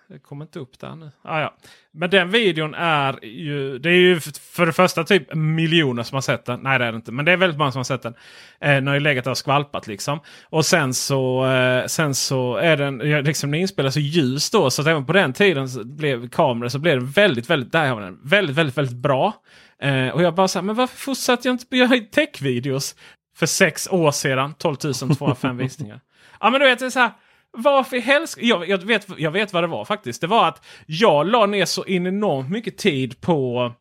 Det 0.07 0.19
kommer 0.19 0.45
inte 0.45 0.59
upp 0.59 0.79
där 0.79 0.95
nu. 0.95 1.11
Ah, 1.21 1.39
ja. 1.39 1.55
Men 1.91 2.09
den 2.09 2.29
videon 2.29 2.73
är 2.73 3.25
ju... 3.25 3.79
Det 3.79 3.89
är 3.89 3.93
ju 3.93 4.19
för 4.19 4.65
det 4.65 4.73
första 4.73 5.03
typ 5.03 5.33
miljoner 5.33 6.03
som 6.03 6.15
har 6.15 6.21
sett 6.21 6.45
den. 6.45 6.59
Nej 6.59 6.79
det 6.79 6.85
är 6.85 6.91
det 6.91 6.95
inte. 6.95 7.11
Men 7.11 7.25
det 7.25 7.31
är 7.31 7.37
väldigt 7.37 7.57
många 7.57 7.71
som 7.71 7.79
har 7.79 7.83
sett 7.83 8.01
den. 8.01 8.13
Eh, 8.61 8.73
den 8.73 8.87
har 8.87 8.93
ju 8.93 8.99
legat 8.99 9.23
där 9.23 9.31
och 9.31 9.37
skvalpat 9.37 9.87
liksom. 9.87 10.19
Och 10.43 10.65
sen 10.65 10.93
så, 10.93 11.45
eh, 11.45 11.85
sen 11.85 12.15
så 12.15 12.55
är 12.55 12.77
den... 12.77 12.97
Liksom 12.97 13.51
den 13.51 13.61
inspelas 13.61 13.93
så 13.93 13.99
ljus 13.99 14.49
då. 14.49 14.69
Så 14.69 14.81
att 14.81 14.87
även 14.87 15.05
på 15.05 15.13
den 15.13 15.33
tiden 15.33 15.67
blev 15.83 16.29
kameran 16.29 16.69
så 16.69 16.79
blev 16.79 16.99
den 16.99 17.09
väldigt, 17.11 17.49
väldigt... 17.49 17.71
Där 17.71 17.89
har 17.89 18.01
den. 18.01 18.19
Väldigt, 18.23 18.55
väldigt, 18.55 18.77
väldigt 18.77 18.97
bra. 18.97 19.33
Eh, 19.81 20.09
och 20.09 20.23
jag 20.23 20.35
bara 20.35 20.47
så 20.47 20.59
här, 20.59 20.63
men 20.63 20.75
varför 20.75 20.97
fortsatte 20.97 21.47
jag 21.47 21.53
inte 21.53 21.77
göra 21.77 21.99
tech-videos? 22.11 22.95
För 23.37 23.45
sex 23.45 23.87
år 23.87 24.11
sedan. 24.11 24.53
12 24.53 24.75
205 24.75 25.57
visningar. 25.57 25.99
Ja 26.39 26.49
men 26.49 26.61
du 26.61 26.67
vet, 26.67 26.79
det 26.79 26.85
är 26.85 26.89
så 26.89 26.99
här. 26.99 27.11
Varför 27.57 27.97
i? 27.97 28.37
Jag, 28.37 28.69
jag, 28.69 28.77
vet, 28.77 29.07
jag 29.17 29.31
vet 29.31 29.53
vad 29.53 29.63
det 29.63 29.67
var 29.67 29.85
faktiskt. 29.85 30.21
Det 30.21 30.27
var 30.27 30.47
att 30.47 30.65
jag 30.85 31.27
la 31.27 31.45
ner 31.45 31.65
så 31.65 31.85
enormt 31.87 32.49
mycket 32.49 32.77
tid 32.77 33.21
på 33.21 33.71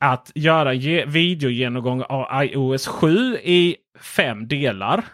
att 0.00 0.32
göra 0.34 0.72
videogenomgång 1.06 2.02
av 2.02 2.44
iOS 2.44 2.86
7 2.86 3.36
i 3.36 3.76
fem 4.00 4.48
delar. 4.48 5.04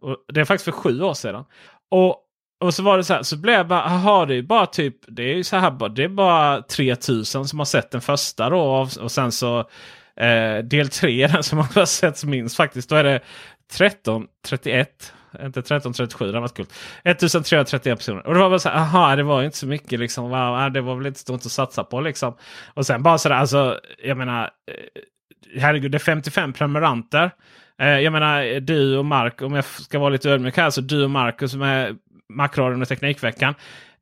Och 0.00 0.16
det 0.28 0.40
är 0.40 0.44
faktiskt 0.44 0.64
för 0.64 0.72
sju 0.72 1.02
år 1.02 1.14
sedan. 1.14 1.44
Och, 1.90 2.16
och 2.60 2.74
så 2.74 2.82
var 2.82 2.96
det 2.96 3.04
så 3.04 3.14
här, 3.14 3.22
så 3.22 3.36
blev 3.36 3.54
jag 3.54 3.68
bara, 3.68 3.82
aha 3.82 4.26
det 4.26 4.34
är 4.34 4.42
bara 4.42 4.66
typ, 4.66 4.96
det 5.08 5.22
är 5.22 5.36
ju 5.36 5.44
så 5.44 5.56
här, 5.56 5.88
det 5.88 6.04
är 6.04 6.08
bara 6.08 6.62
3000 6.62 7.48
som 7.48 7.58
har 7.58 7.66
sett 7.66 7.90
den 7.90 8.00
första 8.00 8.50
då. 8.50 8.60
Och, 8.60 8.96
och 9.00 9.12
sen 9.12 9.32
så 9.32 9.58
eh, 10.16 10.58
del 10.64 10.88
3 10.88 11.26
den 11.26 11.42
som 11.42 11.58
har 11.58 11.84
sett 11.86 12.24
minst 12.24 12.56
faktiskt. 12.56 12.88
Då 12.88 12.96
är 12.96 13.04
det 13.04 13.20
1331 13.74 15.12
inte 15.42 15.60
1337, 15.60 16.32
det 16.32 16.40
var 16.40 16.48
kul. 16.48 16.66
1331 17.04 17.98
personer. 17.98 18.26
Och 18.26 18.34
det 18.34 18.40
var 18.40 18.50
bara 18.50 18.58
så 18.58 18.68
här, 18.68 18.76
aha, 18.76 19.16
det 19.16 19.22
var 19.22 19.42
inte 19.42 19.56
så 19.56 19.66
mycket 19.66 20.00
liksom. 20.00 20.24
Wow, 20.30 20.60
äh, 20.60 20.68
det 20.68 20.80
var 20.80 20.96
väl 20.96 21.06
inte 21.06 21.20
stort 21.20 21.46
att 21.46 21.52
satsa 21.52 21.84
på 21.84 22.00
liksom. 22.00 22.34
Och 22.74 22.86
sen 22.86 23.02
bara 23.02 23.18
sådär, 23.18 23.36
alltså, 23.36 23.80
jag 24.04 24.16
menar, 24.16 24.42
eh, 24.44 25.60
herregud, 25.60 25.90
det 25.90 25.96
är 25.96 25.98
55 25.98 26.52
prenumeranter. 26.52 27.30
Eh, 27.78 28.00
jag 28.00 28.12
menar, 28.12 28.60
du 28.60 28.96
och 28.98 29.04
Mark, 29.04 29.42
om 29.42 29.54
jag 29.54 29.64
ska 29.64 29.98
vara 29.98 30.10
lite 30.10 30.30
ödmjuk 30.30 30.56
här, 30.56 30.70
så 30.70 30.80
du 30.80 31.04
och 31.04 31.10
Marcus 31.10 31.50
som 31.50 31.62
är 31.62 31.94
Macradion 32.28 32.82
och 32.82 32.88
Teknikveckan. 32.88 33.54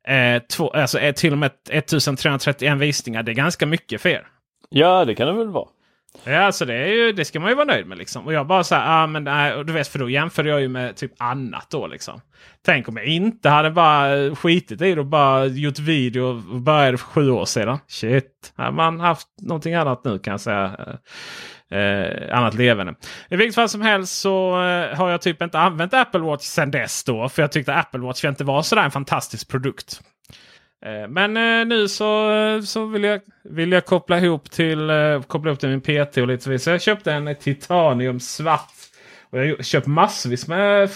Eh, 0.07 0.41
två, 0.41 0.69
alltså 0.69 0.99
eh, 0.99 1.13
till 1.13 1.31
och 1.31 1.37
med 1.37 1.51
1331 1.69 2.77
visningar. 2.77 3.23
Det 3.23 3.31
är 3.31 3.35
ganska 3.35 3.65
mycket 3.65 4.01
för 4.01 4.09
er. 4.09 4.27
Ja, 4.69 5.05
det 5.05 5.15
kan 5.15 5.27
det 5.27 5.33
väl 5.33 5.49
vara. 5.49 5.67
Ja, 6.23 6.39
alltså 6.39 6.65
det, 6.65 6.73
är 6.73 6.87
ju, 6.87 7.11
det 7.11 7.25
ska 7.25 7.39
man 7.39 7.49
ju 7.49 7.55
vara 7.55 7.65
nöjd 7.65 7.87
med. 7.87 7.97
Liksom. 7.97 8.25
Och 8.25 8.33
jag 8.33 8.47
bara 8.47 8.63
så 8.63 8.75
här, 8.75 9.03
ah, 9.03 9.07
men 9.07 9.23
nej, 9.23 9.63
du 9.63 9.73
vet, 9.73 9.87
för 9.87 9.99
då 9.99 10.09
jämför 10.09 10.43
jag 10.43 10.61
ju 10.61 10.67
med 10.67 10.95
typ 10.95 11.11
annat 11.17 11.67
då 11.69 11.87
liksom. 11.87 12.21
Tänk 12.65 12.87
om 12.89 12.97
jag 12.97 13.05
inte 13.05 13.49
hade 13.49 13.71
bara 13.71 14.35
skitit 14.35 14.81
i 14.81 14.95
det 14.95 14.99
och 14.99 15.05
bara 15.05 15.45
gjort 15.45 15.79
video 15.79 16.23
och 16.23 16.61
började 16.61 16.97
för 16.97 17.05
sju 17.05 17.29
år 17.29 17.45
sedan. 17.45 17.77
Shit, 17.87 18.53
hade 18.55 18.71
man 18.71 18.99
haft 18.99 19.27
någonting 19.41 19.73
annat 19.73 20.03
nu 20.03 20.19
kan 20.19 20.31
jag 20.31 20.41
säga. 20.41 20.97
Eh, 21.71 21.79
eh 21.79 22.37
annat 22.37 22.53
levande. 22.53 22.95
I 23.29 23.35
vilket 23.35 23.55
fall 23.55 23.69
som 23.69 23.81
helst 23.81 24.21
så 24.21 24.63
eh, 24.63 24.97
har 24.97 25.09
jag 25.09 25.21
typ 25.21 25.41
inte 25.41 25.59
använt 25.59 25.93
Apple 25.93 26.21
Watch 26.21 26.43
sedan 26.43 26.71
dess 26.71 27.03
då. 27.03 27.29
För 27.29 27.43
jag 27.43 27.51
tyckte 27.51 27.75
Apple 27.75 27.99
Watch 27.99 28.25
inte 28.25 28.43
var 28.43 28.61
sådär 28.61 28.83
en 28.83 28.91
fantastisk 28.91 29.49
produkt. 29.49 30.01
Eh, 30.85 31.07
men 31.07 31.37
eh, 31.37 31.65
nu 31.65 31.87
så, 31.87 32.31
eh, 32.31 32.61
så 32.61 32.85
vill, 32.85 33.03
jag, 33.03 33.21
vill 33.43 33.71
jag 33.71 33.85
koppla 33.85 34.19
ihop 34.19 34.51
till, 34.51 34.91
koppla 35.27 35.49
ihop 35.49 35.59
till 35.59 35.69
min 35.69 35.81
PT 35.81 36.17
och 36.17 36.27
lite 36.27 36.59
så. 36.59 36.69
jag 36.69 36.81
köpte 36.81 37.11
en 37.11 37.35
titanium 37.35 38.19
svart. 38.19 38.69
Och 39.33 39.39
jag 39.39 39.55
har 39.55 39.63
köpt 39.63 39.87
massvis 39.87 40.47
med 40.47 40.89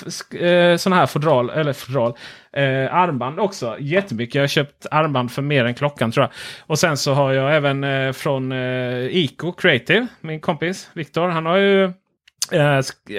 sådana 0.80 0.96
här 0.96 1.06
fodral, 1.06 1.50
eller 1.50 1.74
fodral, 1.74 2.14
eh, 2.54 2.94
armband 2.94 3.40
också. 3.40 3.76
Jättemycket. 3.80 4.36
Jag 4.36 4.42
har 4.42 4.48
köpt 4.48 4.86
armband 4.92 5.32
för 5.32 5.42
mer 5.42 5.66
än 5.66 5.74
klockan 5.74 6.12
tror 6.12 6.24
jag. 6.24 6.32
Och 6.68 6.80
sen 6.80 6.98
så 6.98 7.14
har 7.14 7.34
jag 7.34 7.56
även 7.56 7.84
eh, 7.84 8.12
från 8.12 8.52
eh, 8.52 9.18
Ico 9.18 9.52
Creative, 9.52 10.08
min 10.22 10.40
kompis 10.40 10.90
Viktor. 10.94 11.28
Han 11.28 11.46
har 11.46 11.58
ju 11.58 11.92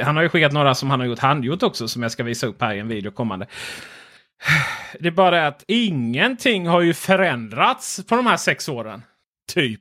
han 0.02 0.16
har 0.16 0.22
ju 0.22 0.28
skickat 0.28 0.52
några 0.52 0.74
som 0.74 0.90
han 0.90 1.00
har 1.00 1.06
gjort 1.06 1.18
handgjort 1.18 1.62
också 1.62 1.88
som 1.88 2.02
jag 2.02 2.12
ska 2.12 2.22
visa 2.22 2.46
upp 2.46 2.62
här 2.62 2.74
i 2.74 2.78
en 2.78 2.88
video 2.88 3.10
kommande. 3.10 3.46
Det 5.00 5.08
är 5.08 5.12
bara 5.12 5.30
det 5.30 5.46
att 5.46 5.64
ingenting 5.68 6.66
har 6.66 6.80
ju 6.80 6.94
förändrats 6.94 8.04
på 8.08 8.16
de 8.16 8.26
här 8.26 8.36
sex 8.36 8.68
åren. 8.68 9.02
Typ. 9.52 9.80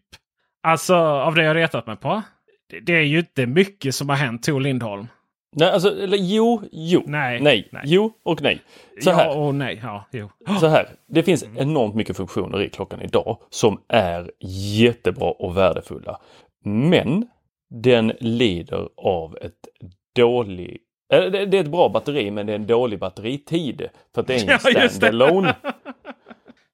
Alltså 0.63 0.95
av 0.95 1.35
det 1.35 1.43
jag 1.43 1.55
retat 1.55 1.87
mig 1.87 1.95
på. 1.95 2.21
Det, 2.69 2.79
det 2.79 2.93
är 2.93 3.01
ju 3.01 3.19
inte 3.19 3.45
mycket 3.45 3.95
som 3.95 4.09
har 4.09 4.15
hänt 4.15 4.43
Tor 4.43 4.59
Lindholm. 4.59 5.07
Nej, 5.55 5.71
alltså 5.71 6.03
eller, 6.03 6.17
jo, 6.17 6.61
jo, 6.71 7.03
nej, 7.05 7.41
nej, 7.41 7.69
nej, 7.71 7.83
jo 7.85 8.13
och 8.23 8.41
nej. 8.41 8.61
Så 9.03 9.09
ja 9.09 9.33
och 9.33 9.55
nej, 9.55 9.79
ja, 9.83 10.05
jo. 10.11 10.29
Så 10.59 10.67
här, 10.67 10.89
det 11.07 11.23
finns 11.23 11.45
enormt 11.57 11.95
mycket 11.95 12.17
funktioner 12.17 12.61
i 12.61 12.69
klockan 12.69 13.01
idag 13.01 13.41
som 13.49 13.81
är 13.87 14.31
jättebra 14.79 15.31
och 15.31 15.57
värdefulla. 15.57 16.21
Men 16.65 17.27
den 17.69 18.13
lider 18.19 18.89
av 18.97 19.37
ett 19.41 19.67
dåligt 20.15 20.86
Eh, 21.13 21.31
det 21.31 21.57
är 21.57 21.61
ett 21.61 21.71
bra 21.71 21.89
batteri 21.89 22.31
men 22.31 22.45
det 22.45 22.53
är 22.53 22.55
en 22.55 22.67
dålig 22.67 22.99
batteritid. 22.99 23.89
För 24.13 24.21
att 24.21 24.27
det 24.27 24.35
är 24.35 24.43
ingen 24.43 24.81
ja, 24.81 24.89
standalone. 24.89 25.55
Det. 25.61 25.73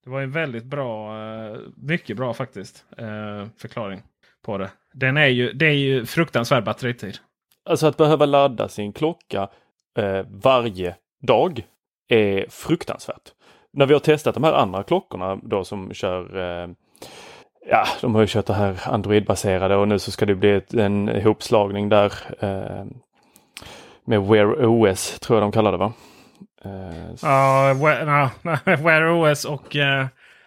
det 0.04 0.10
var 0.10 0.22
en 0.22 0.32
väldigt 0.32 0.66
bra, 0.66 1.18
eh, 1.18 1.58
mycket 1.76 2.18
bra 2.18 2.34
faktiskt, 2.34 2.86
eh, 2.98 3.48
förklaring 3.58 4.02
på 4.46 4.58
det. 4.58 4.70
Den 4.94 5.18
är 5.18 5.28
ju, 5.28 5.54
det 5.54 5.66
är 5.66 5.76
ju 5.76 6.06
fruktansvärd 6.06 6.64
batteritid. 6.64 7.18
Alltså 7.66 7.88
att 7.88 7.98
behöva 7.98 8.26
ladda 8.26 8.70
sin 8.70 8.94
klocka 8.94 9.50
eh, 9.98 10.26
varje 10.30 10.96
dag 11.22 11.66
är 12.08 12.46
fruktansvärt. 12.50 13.32
När 13.74 13.86
vi 13.86 13.94
har 13.94 14.00
testat 14.00 14.34
de 14.34 14.44
här 14.44 14.54
andra 14.54 14.84
klockorna 14.84 15.36
då 15.44 15.64
som 15.64 15.94
kör 15.94 16.38
eh, 16.38 16.70
Ja, 17.66 17.88
de 18.02 18.16
har 18.16 18.22
ju 18.22 18.28
kört 18.28 18.46
det 18.46 18.54
här 18.54 18.80
Android-baserade 18.86 19.76
och 19.76 19.88
nu 19.88 20.00
så 20.00 20.12
ska 20.12 20.26
det 20.26 20.36
bli 20.36 20.52
ett, 20.52 20.74
en 20.74 21.10
ihopslagning 21.10 21.90
där. 21.90 22.14
Eh, 22.40 22.86
med 24.06 24.22
Wear 24.22 24.66
OS 24.66 25.20
tror 25.20 25.40
jag 25.40 25.44
de 25.44 25.52
kallar 25.52 25.72
det 25.72 25.78
va? 25.78 25.94
Uh, 26.66 27.16
ja, 27.22 27.72
uh, 27.74 28.84
Wear 28.84 29.04
OS 29.32 29.46
och 29.46 29.76
uh, 29.76 30.06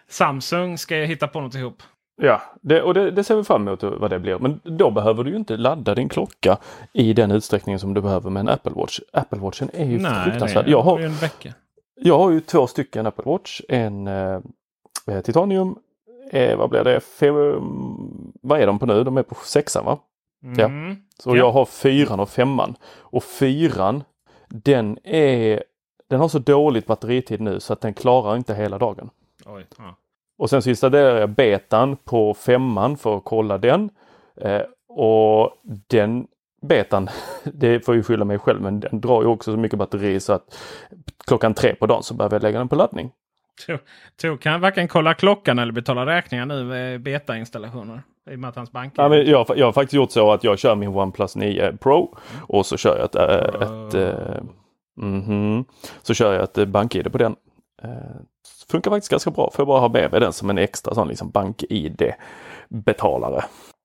Samsung 0.09 0.77
ska 0.77 0.97
jag 0.97 1.07
hitta 1.07 1.27
på 1.27 1.41
något 1.41 1.55
ihop. 1.55 1.83
Ja, 2.21 2.41
det, 2.61 2.81
och 2.81 2.93
det, 2.93 3.11
det, 3.11 3.23
ser 3.23 3.35
vi 3.35 3.43
fram 3.43 3.67
emot 3.67 3.83
vad 3.83 4.09
det 4.09 4.19
blir. 4.19 4.39
Men 4.39 4.59
då 4.63 4.91
behöver 4.91 5.23
du 5.23 5.29
ju 5.29 5.35
inte 5.35 5.57
ladda 5.57 5.95
din 5.95 6.09
klocka 6.09 6.57
i 6.93 7.13
den 7.13 7.31
utsträckningen 7.31 7.79
som 7.79 7.93
du 7.93 8.01
behöver 8.01 8.29
med 8.29 8.39
en 8.39 8.49
Apple 8.49 8.71
Watch. 8.75 8.99
Apple 9.13 9.39
Watchen 9.39 9.69
är 9.73 9.85
ju 9.85 9.99
Nej, 9.99 10.23
fruktansvärd. 10.23 10.67
Jag 10.67 10.81
har, 10.81 10.99
en 10.99 11.13
vecka. 11.13 11.53
jag 11.95 12.17
har 12.17 12.31
ju 12.31 12.39
två 12.39 12.67
stycken 12.67 13.05
Apple 13.07 13.23
Watch. 13.25 13.61
En 13.69 14.07
eh, 14.07 14.39
Titanium, 15.23 15.75
eh, 16.31 16.57
vad 16.57 16.69
blir 16.69 16.83
det? 16.83 16.99
Fem, 16.99 17.35
vad 18.41 18.61
är 18.61 18.67
de 18.67 18.79
på 18.79 18.85
nu? 18.85 19.03
De 19.03 19.17
är 19.17 19.23
på 19.23 19.35
sexan 19.35 19.85
va? 19.85 19.99
Mm. 20.43 20.89
Ja. 20.89 20.95
Så 21.23 21.29
ja. 21.29 21.35
jag 21.35 21.51
har 21.51 21.65
fyran 21.65 22.19
och 22.19 22.29
femman. 22.29 22.75
Och 22.85 23.23
fyran 23.23 24.03
den 24.49 24.97
är 25.03 25.63
den 26.09 26.19
har 26.19 26.27
så 26.27 26.39
dåligt 26.39 26.85
batteritid 26.85 27.41
nu 27.41 27.59
så 27.59 27.73
att 27.73 27.81
den 27.81 27.93
klarar 27.93 28.35
inte 28.35 28.55
hela 28.55 28.77
dagen. 28.77 29.09
Oj, 29.45 29.65
ja. 29.77 29.95
Och 30.37 30.49
sen 30.49 30.61
så 30.61 30.69
installerar 30.69 31.19
jag 31.19 31.29
betan 31.29 31.95
på 31.95 32.33
femman 32.33 32.97
för 32.97 33.17
att 33.17 33.23
kolla 33.23 33.57
den. 33.57 33.89
Eh, 34.41 34.61
och 34.87 35.51
den 35.87 36.27
betan, 36.61 37.09
det 37.43 37.85
får 37.85 37.95
jag 37.95 38.05
skylla 38.05 38.25
mig 38.25 38.39
själv, 38.39 38.61
men 38.61 38.79
den 38.79 39.01
drar 39.01 39.21
ju 39.21 39.27
också 39.27 39.51
så 39.51 39.57
mycket 39.57 39.79
batteri 39.79 40.19
så 40.19 40.33
att 40.33 40.57
klockan 41.27 41.53
tre 41.53 41.75
på 41.75 41.85
dagen 41.85 42.03
så 42.03 42.13
behöver 42.13 42.35
jag 42.35 42.43
lägga 42.43 42.57
den 42.57 42.69
på 42.69 42.75
laddning. 42.75 43.11
Tor- 44.21 44.37
kan 44.37 44.61
varken 44.61 44.87
kolla 44.87 45.13
klockan 45.13 45.59
eller 45.59 45.71
betala 45.71 46.05
räkningar 46.05 46.45
nu 46.45 46.63
med 46.63 47.01
beta-installationer. 47.01 48.03
I 48.31 48.35
och 48.35 48.39
med 48.39 48.49
att 48.49 48.55
hans 48.55 48.71
bank 48.71 48.93
Ja, 48.95 49.09
men 49.09 49.25
jag, 49.25 49.45
jag 49.55 49.65
har 49.65 49.73
faktiskt 49.73 49.93
gjort 49.93 50.11
så 50.11 50.31
att 50.31 50.43
jag 50.43 50.59
kör 50.59 50.75
min 50.75 50.89
OnePlus 50.89 51.35
9 51.35 51.77
Pro 51.77 52.17
och 52.47 52.65
så 52.65 52.77
kör 52.77 52.97
jag 52.97 53.05
ett, 53.05 53.15
äh, 53.15 53.61
ett 53.61 53.93
äh, 53.93 54.43
mhm. 54.97 55.65
så 56.01 56.13
kör 56.13 56.33
jag 56.33 56.43
ett 56.43 56.57
äh, 56.57 56.65
bank-id 56.65 57.11
på 57.11 57.17
den. 57.17 57.35
Äh, 57.83 57.89
funkar 58.71 58.91
faktiskt 58.91 59.11
ganska 59.11 59.31
bra. 59.31 59.51
Får 59.53 59.63
jag 59.63 59.67
bara 59.67 59.79
ha 59.79 59.89
med 59.89 60.11
mig 60.11 60.19
den 60.19 60.33
som 60.33 60.49
en 60.49 60.57
extra 60.57 60.95
sån 60.95 61.07
liksom 61.07 61.29
bank-id 61.29 62.13
betalare. 62.69 63.43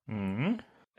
Mm. 0.08 0.58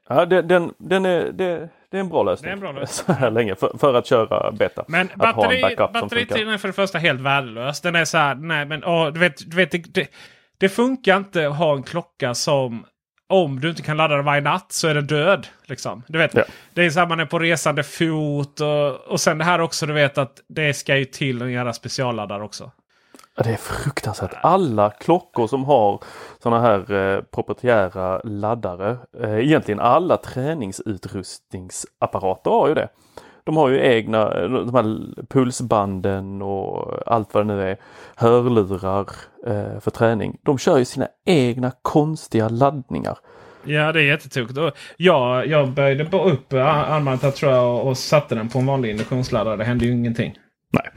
Ja, 0.09 0.25
den, 0.25 0.47
den, 0.47 0.73
den 0.77 1.05
är, 1.05 1.31
det, 1.31 1.69
det 1.93 1.97
är 1.97 2.01
en 2.01 2.09
bra 2.09 2.23
lösning. 2.23 2.45
Det 2.45 2.49
är 2.49 2.53
en 2.53 2.59
bra 2.59 2.71
lösning. 2.81 3.05
Så 3.05 3.13
här 3.13 3.31
länge 3.31 3.55
för, 3.55 3.77
för 3.77 3.93
att 3.93 4.05
köra 4.05 4.51
beta. 4.51 4.85
Men 4.87 5.05
att 5.05 5.11
en 5.13 5.19
batteri, 5.19 5.75
batteritiden 5.93 6.49
är 6.49 6.57
för 6.57 6.67
det 6.67 6.73
första 6.73 6.97
helt 6.97 7.21
värdelös. 7.21 7.81
Den 7.81 7.95
är 7.95 8.05
så 8.05 8.17
här, 8.17 8.35
nej 8.35 8.65
men 8.65 8.83
åh, 8.83 9.07
du 9.07 9.19
vet, 9.19 9.51
du 9.51 9.57
vet 9.57 9.93
det, 9.93 10.07
det, 10.57 10.69
funkar 10.69 11.17
inte 11.17 11.47
att 11.47 11.55
ha 11.55 11.75
en 11.75 11.83
klocka 11.83 12.33
som 12.33 12.85
om 13.29 13.59
du 13.59 13.69
inte 13.69 13.81
kan 13.81 13.97
ladda 13.97 14.15
den 14.15 14.25
varje 14.25 14.41
natt 14.41 14.71
så 14.71 14.87
är 14.87 14.93
den 14.93 15.07
död. 15.07 15.47
Liksom. 15.65 16.03
Du 16.07 16.17
vet, 16.17 16.33
Ja. 16.33 16.43
Det 16.73 16.85
är 16.85 16.89
så 16.89 16.99
här 16.99 17.07
man 17.07 17.19
är 17.19 17.25
på 17.25 17.39
resande 17.39 17.83
fot 17.83 18.59
och, 18.59 18.95
och 18.95 19.21
sen 19.21 19.37
det 19.37 19.43
här 19.43 19.61
också 19.61 19.85
du 19.85 19.93
vet 19.93 20.17
att 20.17 20.41
det 20.49 20.73
ska 20.73 20.97
ju 20.97 21.05
till 21.05 21.41
att 21.41 21.51
göra 21.51 21.73
specialladdare 21.73 22.43
också. 22.43 22.71
Det 23.35 23.49
är 23.49 23.57
fruktansvärt. 23.57 24.33
Alla 24.41 24.89
klockor 24.89 25.47
som 25.47 25.63
har 25.63 25.99
sådana 26.43 26.61
här 26.61 26.91
eh, 26.91 27.21
proprietära 27.21 28.21
laddare, 28.23 28.97
eh, 29.23 29.39
egentligen 29.39 29.79
alla 29.79 30.17
träningsutrustningsapparater 30.17 32.51
har 32.51 32.67
ju 32.67 32.73
det. 32.73 32.89
De 33.43 33.57
har 33.57 33.69
ju 33.69 33.85
egna, 33.85 34.41
eh, 34.41 34.49
de 34.49 34.75
här 34.75 35.07
pulsbanden 35.29 36.41
och 36.41 37.11
allt 37.11 37.33
vad 37.33 37.47
det 37.47 37.53
nu 37.53 37.69
är, 37.69 37.77
hörlurar 38.15 39.07
eh, 39.47 39.79
för 39.79 39.91
träning. 39.91 40.37
De 40.43 40.57
kör 40.57 40.77
ju 40.77 40.85
sina 40.85 41.07
egna 41.25 41.71
konstiga 41.81 42.49
laddningar. 42.49 43.17
Ja 43.63 43.91
det 43.91 43.99
är 43.99 44.03
jättetokigt. 44.03 44.59
Jag, 44.97 45.47
jag 45.47 45.69
böjde 45.69 46.03
upp 46.03 46.53
armbandet 46.53 47.23
här, 47.23 47.31
tror 47.31 47.51
jag 47.51 47.75
och, 47.75 47.87
och 47.87 47.97
satte 47.97 48.35
den 48.35 48.49
på 48.49 48.59
en 48.59 48.65
vanlig 48.65 48.89
induktionsladdare. 48.89 49.57
Det 49.57 49.63
hände 49.63 49.85
ju 49.85 49.91
ingenting. 49.91 50.37
Nej. 50.71 50.89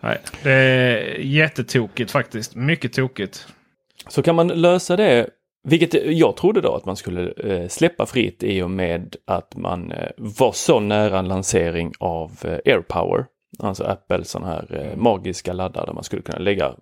Nej, 0.00 0.18
det 0.42 0.52
är 0.52 1.18
jättetokigt 1.18 2.10
faktiskt. 2.10 2.54
Mycket 2.54 2.92
tokigt. 2.92 3.46
Så 4.08 4.22
kan 4.22 4.34
man 4.34 4.48
lösa 4.48 4.96
det, 4.96 5.28
vilket 5.68 5.94
jag 5.94 6.36
trodde 6.36 6.60
då 6.60 6.74
att 6.74 6.84
man 6.84 6.96
skulle 6.96 7.32
eh, 7.32 7.68
släppa 7.68 8.06
fritt 8.06 8.42
i 8.42 8.62
och 8.62 8.70
med 8.70 9.16
att 9.24 9.56
man 9.56 9.92
eh, 9.92 10.10
var 10.16 10.52
så 10.52 10.80
nära 10.80 11.18
en 11.18 11.28
lansering 11.28 11.92
av 11.98 12.32
eh, 12.44 12.72
AirPower. 12.74 13.24
Alltså 13.58 13.84
Apples 13.84 14.30
sån 14.30 14.44
här 14.44 14.94
magiska 14.96 15.52
laddare 15.52 15.86
där 15.86 15.92
man 15.92 16.04
skulle 16.04 16.22
kunna 16.22 16.38
lägga 16.38 16.74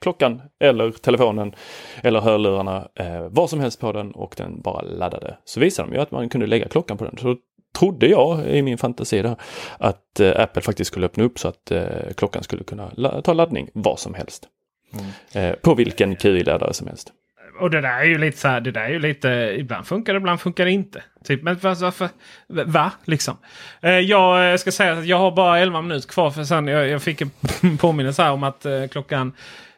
klockan 0.00 0.42
eller 0.60 0.90
telefonen 0.90 1.54
eller 2.02 2.20
hörlurarna 2.20 2.88
eh, 2.94 3.28
vad 3.30 3.50
som 3.50 3.60
helst 3.60 3.80
på 3.80 3.92
den 3.92 4.12
och 4.12 4.34
den 4.36 4.60
bara 4.60 4.82
laddade. 4.82 5.36
Så 5.44 5.60
visade 5.60 5.88
de 5.88 5.94
ju 5.94 6.02
att 6.02 6.10
man 6.10 6.28
kunde 6.28 6.46
lägga 6.46 6.68
klockan 6.68 6.98
på 6.98 7.04
den. 7.04 7.16
Så 7.18 7.36
trodde 7.78 8.06
jag 8.06 8.46
i 8.46 8.62
min 8.62 8.78
fantasi 8.78 9.22
där 9.22 9.36
att 9.78 10.20
eh, 10.20 10.32
Apple 10.36 10.62
faktiskt 10.62 10.88
skulle 10.88 11.06
öppna 11.06 11.24
upp 11.24 11.38
så 11.38 11.48
att 11.48 11.70
eh, 11.70 11.84
klockan 12.16 12.42
skulle 12.42 12.64
kunna 12.64 12.90
la- 12.96 13.22
ta 13.22 13.32
laddning 13.32 13.68
vad 13.74 13.98
som 13.98 14.14
helst. 14.14 14.48
Eh, 15.32 15.52
på 15.52 15.74
vilken 15.74 16.16
QI-laddare 16.16 16.72
som 16.72 16.86
helst. 16.86 17.12
Och 17.60 17.70
det 17.70 17.80
där 17.80 18.00
är 18.00 18.04
ju 18.04 18.18
lite 18.18 18.38
så 18.38 18.48
här, 18.48 18.60
det 18.60 18.70
där 18.70 18.80
är 18.80 18.88
ju 18.88 18.98
lite, 18.98 19.28
ibland 19.58 19.86
funkar 19.86 20.12
det, 20.12 20.16
ibland 20.16 20.40
funkar 20.40 20.64
det 20.64 20.70
inte. 20.70 21.02
Typ, 21.24 21.42
men 21.42 21.58
varför, 21.62 21.84
varför 21.84 22.08
va? 22.66 22.92
Liksom. 23.04 23.36
Eh, 23.80 23.90
jag 23.90 24.60
ska 24.60 24.72
säga 24.72 24.92
att 24.92 25.06
jag 25.06 25.18
har 25.18 25.30
bara 25.30 25.58
11 25.58 25.82
minuter 25.82 26.08
kvar 26.08 26.30
för 26.30 26.44
sen 26.44 26.66
jag, 26.68 26.88
jag 26.88 27.02
fick 27.02 27.20
en 27.20 27.30
påminnelse 27.78 28.22
här 28.22 28.32
om 28.32 28.42
att 28.42 28.66
eh, 28.66 28.86
klockan 28.86 29.32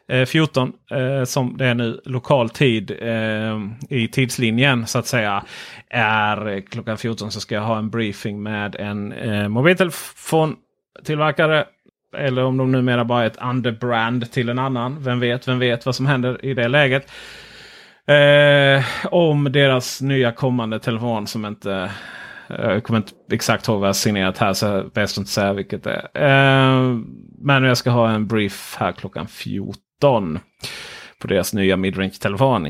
Eh, 0.07 0.25
14 0.25 0.73
eh, 0.91 1.23
som 1.23 1.57
det 1.57 1.65
är 1.65 1.75
nu 1.75 2.01
lokal 2.05 2.49
tid 2.49 2.91
eh, 3.01 3.59
i 3.89 4.07
tidslinjen 4.07 4.87
så 4.87 4.99
att 4.99 5.07
säga. 5.07 5.43
Är 5.89 6.47
eh, 6.47 6.61
klockan 6.61 6.97
14 6.97 7.31
så 7.31 7.39
ska 7.39 7.55
jag 7.55 7.61
ha 7.61 7.77
en 7.77 7.89
briefing 7.89 8.43
med 8.43 8.75
en 8.75 9.11
eh, 9.11 9.47
mobiltelefontillverkare 9.47 11.65
eller 12.17 12.43
om 12.43 12.57
de 12.57 12.71
numera 12.71 13.05
bara 13.05 13.23
är 13.23 13.27
ett 13.27 13.41
underbrand 13.41 14.31
till 14.31 14.49
en 14.49 14.59
annan. 14.59 15.03
Vem 15.03 15.19
vet, 15.19 15.47
vem 15.47 15.59
vet 15.59 15.85
vad 15.85 15.95
som 15.95 16.05
händer 16.05 16.45
i 16.45 16.53
det 16.53 16.67
läget. 16.67 17.11
Eh, 18.07 18.83
om 19.05 19.51
deras 19.51 20.01
nya 20.01 20.31
kommande 20.31 20.79
telefon 20.79 21.27
som 21.27 21.45
inte... 21.45 21.91
Jag 22.47 22.83
kommer 22.83 22.97
inte 22.97 23.11
exakt 23.31 23.67
ihåg 23.67 23.79
vad 23.79 23.87
jag 23.87 23.95
signerat 23.95 24.37
här 24.37 24.53
så 24.53 24.65
jag 24.65 24.91
bäst 24.91 25.17
inte 25.17 25.31
säga 25.31 25.53
vilket 25.53 25.83
det 25.83 26.09
är. 26.13 26.25
Eh, 26.25 26.97
men 27.37 27.63
jag 27.63 27.77
ska 27.77 27.89
ha 27.89 28.09
en 28.09 28.27
brief 28.27 28.75
här 28.79 28.91
klockan 28.91 29.27
14. 29.27 29.84
På 31.19 31.27
deras 31.27 31.53
nya 31.53 31.77
midrange-telefon. 31.77 32.69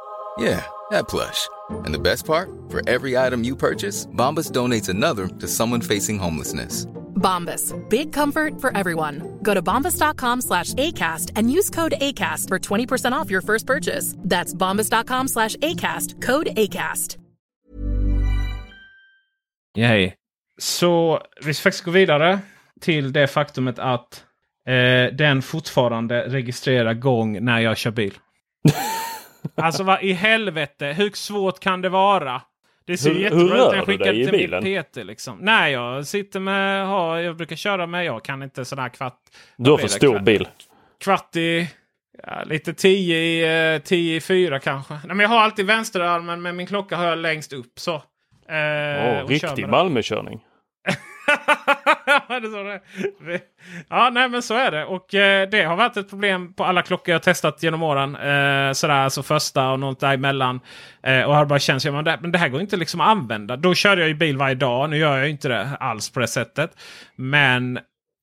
Yeah, 0.41 0.65
that 0.89 1.07
plush. 1.07 1.47
And 1.85 1.93
the 1.93 1.99
best 1.99 2.25
part? 2.25 2.49
For 2.69 2.81
every 2.89 3.15
item 3.15 3.43
you 3.43 3.55
purchase, 3.55 4.07
Bombas 4.07 4.51
donates 4.51 4.89
another 4.89 5.27
to 5.27 5.47
someone 5.47 5.81
facing 5.81 6.17
homelessness. 6.17 6.87
Bombas. 7.15 7.73
Big 7.89 8.11
comfort 8.11 8.59
for 8.59 8.75
everyone. 8.75 9.39
Go 9.43 9.53
to 9.53 9.61
bombas.com 9.61 10.41
slash 10.41 10.73
ACAST 10.73 11.31
and 11.35 11.51
use 11.51 11.69
code 11.69 11.93
ACAST 12.01 12.47
for 12.47 12.59
20% 12.59 13.11
off 13.13 13.29
your 13.29 13.41
first 13.41 13.67
purchase. 13.67 14.15
That's 14.17 14.53
bombas.com 14.53 15.27
slash 15.27 15.55
ACAST. 15.57 16.21
Code 16.21 16.47
ACAST. 16.57 17.17
Yay. 19.77 20.13
Så 20.57 21.21
vi 21.45 21.53
ska 21.53 21.63
faktiskt 21.63 21.83
gå 21.83 21.91
vidare 21.91 22.39
till 22.81 23.13
det 23.13 23.27
faktumet 23.27 23.79
att 23.79 24.23
eh, 24.67 25.15
den 25.15 25.41
fortfarande 25.41 26.27
registrerar 26.27 26.93
gång 26.93 27.45
när 27.45 27.59
jag 27.59 27.77
kör 27.77 27.91
bil. 27.91 28.13
alltså 29.55 29.83
vad 29.83 30.03
i 30.03 30.13
helvete, 30.13 30.85
hur 30.85 31.09
svårt 31.13 31.59
kan 31.59 31.81
det 31.81 31.89
vara? 31.89 32.41
Det 32.85 32.97
ser 32.97 33.13
Hur- 33.13 33.19
jättebra 33.19 33.43
hur 33.45 33.69
ut 33.69 33.75
jag 33.75 33.85
skickar 33.85 34.13
till 34.13 34.31
bilen? 34.31 34.63
mitt 34.63 34.91
PT. 34.91 34.97
Liksom. 35.03 35.37
Nej, 35.41 35.71
jag 35.73 36.07
sitter 36.07 36.39
med, 36.39 36.87
har, 36.87 37.17
jag 37.17 37.35
brukar 37.37 37.55
köra 37.55 37.87
med, 37.87 38.05
jag 38.05 38.23
kan 38.23 38.43
inte 38.43 38.65
sån 38.65 38.79
här 38.79 38.89
kvart. 38.89 39.19
Du 39.57 39.71
har 39.71 39.77
för 39.77 39.87
stor 39.87 40.11
Kvart- 40.13 40.23
bil. 40.23 40.47
Kvart 41.03 41.35
i, 41.35 41.67
ja, 42.27 42.43
lite 42.45 42.73
tio 42.73 43.17
i, 43.17 43.73
eh, 43.75 43.81
tio 43.81 44.15
i 44.15 44.21
fyra 44.21 44.59
kanske. 44.59 44.93
Nej, 44.93 45.01
men 45.07 45.19
jag 45.19 45.27
har 45.29 45.39
alltid 45.39 45.65
vänsterarmen 45.65 46.41
men 46.41 46.55
min 46.55 46.67
klocka 46.67 46.95
har 46.97 47.05
jag 47.05 47.17
längst 47.17 47.53
upp. 47.53 47.73
Så. 47.79 47.95
Eh, 47.95 48.01
kör 48.49 49.27
riktig. 49.27 49.67
Malmökörning. 49.67 50.39
Ja, 53.89 54.09
nej 54.09 54.29
men 54.29 54.41
så 54.41 54.53
är 54.53 54.71
det. 54.71 54.85
Och 54.85 55.15
eh, 55.15 55.49
det 55.49 55.63
har 55.63 55.75
varit 55.75 55.97
ett 55.97 56.09
problem 56.09 56.53
på 56.53 56.63
alla 56.63 56.81
klockor 56.81 57.11
jag 57.11 57.23
testat 57.23 57.63
genom 57.63 57.83
åren. 57.83 58.15
Eh, 58.15 58.73
sådär, 58.73 58.95
alltså 58.95 59.23
första 59.23 59.71
och 59.71 59.79
något 59.79 59.99
däremellan. 59.99 60.59
Eh, 61.03 61.23
och 61.23 61.35
har 61.35 61.45
bara 61.45 61.59
känt 61.59 61.85
att 61.85 61.93
men 61.93 62.03
det, 62.03 62.19
men 62.21 62.31
det 62.31 62.37
här 62.37 62.49
går 62.49 62.61
inte 62.61 62.77
liksom 62.77 63.01
att 63.01 63.07
använda. 63.07 63.57
Då 63.57 63.73
körde 63.73 64.01
jag 64.01 64.07
ju 64.07 64.13
bil 64.13 64.37
varje 64.37 64.55
dag. 64.55 64.89
Nu 64.89 64.97
gör 64.97 65.17
jag 65.17 65.25
ju 65.25 65.31
inte 65.31 65.47
det 65.47 65.69
alls 65.79 66.09
på 66.09 66.19
det 66.19 66.27
sättet. 66.27 66.71
Men 67.15 67.77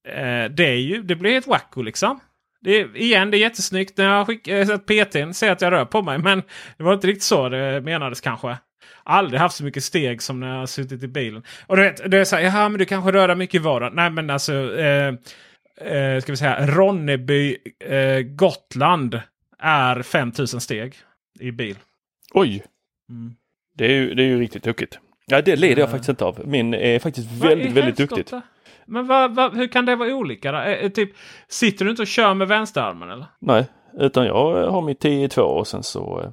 eh, 0.08 0.44
det, 0.50 0.66
är 0.66 0.80
ju, 0.80 1.02
det 1.02 1.14
blir 1.14 1.38
ett 1.38 1.46
wacko 1.46 1.82
liksom. 1.82 2.20
Det 2.60 2.70
är, 2.70 2.96
igen, 2.96 3.30
det 3.30 3.36
är 3.36 3.40
jättesnyggt 3.40 3.96
när 3.96 4.04
jag 4.04 4.24
har 4.24 4.48
eh, 4.48 4.78
PTn 4.78 5.34
säger 5.34 5.52
att 5.52 5.60
jag 5.60 5.72
rör 5.72 5.84
på 5.84 6.02
mig. 6.02 6.18
Men 6.18 6.42
det 6.76 6.84
var 6.84 6.94
inte 6.94 7.06
riktigt 7.06 7.22
så 7.22 7.48
det 7.48 7.80
menades 7.80 8.20
kanske. 8.20 8.56
Aldrig 9.03 9.40
haft 9.40 9.57
så 9.57 9.64
mycket 9.64 9.85
steg 9.85 10.22
som 10.22 10.40
när 10.40 10.48
jag 10.48 10.59
har 10.59 10.66
suttit 10.66 11.03
i 11.03 11.09
bilen. 11.09 11.42
Och 11.66 11.77
du 11.77 11.83
vet, 11.83 12.11
det 12.11 12.18
är 12.18 12.24
så 12.24 12.37
här, 12.37 12.42
jaha 12.42 12.68
men 12.68 12.79
du 12.79 12.85
kanske 12.85 13.12
rör 13.12 13.29
dig 13.29 13.37
mycket 13.37 13.55
i 13.55 13.59
vardagen. 13.59 13.92
Nej 13.96 14.11
men 14.11 14.31
alltså, 14.31 14.79
eh, 14.79 15.14
eh, 15.81 16.20
ska 16.20 16.33
vi 16.33 16.37
säga 16.37 16.66
Ronneby, 16.66 17.57
eh, 17.85 18.20
Gotland 18.20 19.20
är 19.59 20.03
5000 20.03 20.61
steg 20.61 20.94
i 21.40 21.53
bil. 21.53 21.77
Oj! 22.35 22.64
Mm. 23.11 23.35
Det, 23.74 23.85
är 23.85 23.90
ju, 23.90 24.14
det 24.14 24.22
är 24.22 24.27
ju 24.27 24.40
riktigt 24.40 24.62
tokigt. 24.64 24.98
Ja, 25.27 25.42
det 25.42 25.57
lider 25.57 25.81
jag 25.81 25.88
Ja. 25.88 25.90
faktiskt 25.90 26.09
inte 26.09 26.24
av. 26.24 26.40
Min 26.44 26.74
är 26.74 26.98
faktiskt 26.98 27.33
väldigt, 27.33 27.72
väldigt 27.72 27.96
duktigt. 27.96 28.33
Men 28.87 29.07
vad, 29.07 29.35
vad, 29.35 29.57
hur 29.57 29.66
kan 29.66 29.87
det 29.87 29.96
vara 29.96 30.14
olika? 30.14 30.53
Då? 30.53 30.59
Eh, 30.59 30.72
eh, 30.72 30.88
typ, 30.90 31.11
sitter 31.48 31.85
du 31.85 31.90
inte 31.90 32.03
och 32.03 32.09
kör 32.09 32.35
med 32.35 32.48
vänsterarmen 32.48 33.11
eller? 33.11 33.27
Nej, 33.38 33.66
utan 33.98 34.27
jag 34.27 34.62
eh, 34.62 34.72
har 34.72 34.83
mitt 34.83 35.05
10-2 35.05 35.40
och 35.40 35.66
sen 35.66 35.83
så 35.83 36.33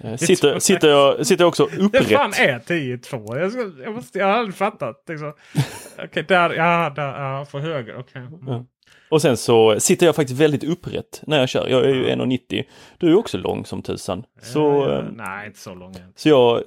eh, 0.00 0.16
sitter, 0.16 0.58
sitter, 0.58 0.88
jag, 0.88 1.26
sitter 1.26 1.42
jag 1.44 1.48
också 1.48 1.66
Det 1.66 1.82
upprätt. 1.82 2.08
fan 2.08 2.32
är 2.32 2.58
10-2? 2.58 3.38
Jag, 3.40 3.52
ska- 3.52 3.82
jag, 3.84 3.94
måste, 3.94 4.18
jag 4.18 4.26
har 4.26 4.32
aldrig 4.32 4.54
fattat. 4.54 5.04
Liksom. 5.08 5.32
Okej, 6.04 6.22
där, 6.28 6.50
ja, 6.54 6.90
där, 6.96 7.22
ja, 7.22 7.46
på 7.50 7.58
höger. 7.58 7.96
Okej. 7.98 8.22
Mm. 8.22 8.38
Ja. 8.46 8.64
Och 9.08 9.22
sen 9.22 9.36
så 9.36 9.80
sitter 9.80 10.06
jag 10.06 10.16
faktiskt 10.16 10.40
väldigt 10.40 10.64
upprätt 10.64 11.22
när 11.26 11.38
jag 11.40 11.48
kör. 11.48 11.68
Jag 11.68 11.84
är 11.84 11.88
ju 11.94 12.06
1,90. 12.06 12.64
Du 12.98 13.10
är 13.10 13.18
också 13.18 13.38
lång 13.38 13.66
som 13.66 13.82
tusan. 13.82 14.24
Så, 14.42 14.60
Ja, 14.60 14.98
eh, 14.98 15.04
nej, 15.12 15.46
inte 15.46 15.58
så 15.58 15.74
lång. 15.74 15.94
så 16.16 16.28
jag, 16.28 16.62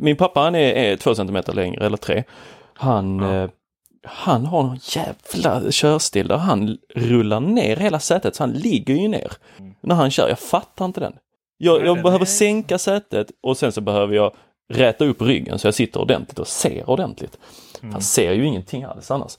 min 0.00 0.16
pappa 0.16 0.40
han 0.40 0.54
är, 0.54 0.72
är 0.72 0.96
två 0.96 1.14
centimeter 1.14 1.52
längre 1.52 1.86
eller 1.86 1.96
tre. 1.96 2.24
Han, 2.74 3.20
eh, 3.22 3.50
han 4.02 4.46
har 4.46 4.62
någon 4.62 4.78
jävla 4.82 5.70
körstil 5.70 6.28
där 6.28 6.36
han 6.36 6.78
rullar 6.94 7.40
ner 7.40 7.76
hela 7.76 7.98
sätet 7.98 8.34
så 8.36 8.42
han 8.42 8.52
ligger 8.52 8.94
ju 8.94 9.08
ner 9.08 9.32
när 9.80 9.94
han 9.94 10.10
kör. 10.10 10.28
Jag 10.28 10.38
fattar 10.38 10.84
inte 10.84 11.00
den. 11.00 11.12
Jag, 11.56 11.86
jag 11.86 12.02
behöver 12.02 12.24
sänka 12.24 12.78
sätet 12.78 13.26
och 13.42 13.56
sen 13.56 13.72
så 13.72 13.80
behöver 13.80 14.14
jag 14.14 14.34
räta 14.72 15.04
upp 15.04 15.22
ryggen 15.22 15.58
så 15.58 15.66
jag 15.66 15.74
sitter 15.74 16.00
ordentligt 16.00 16.38
och 16.38 16.48
ser 16.48 16.90
ordentligt. 16.90 17.38
Han 17.92 18.00
ser 18.00 18.32
ju 18.32 18.46
ingenting 18.46 18.82
alls 18.82 19.10
annars. 19.10 19.38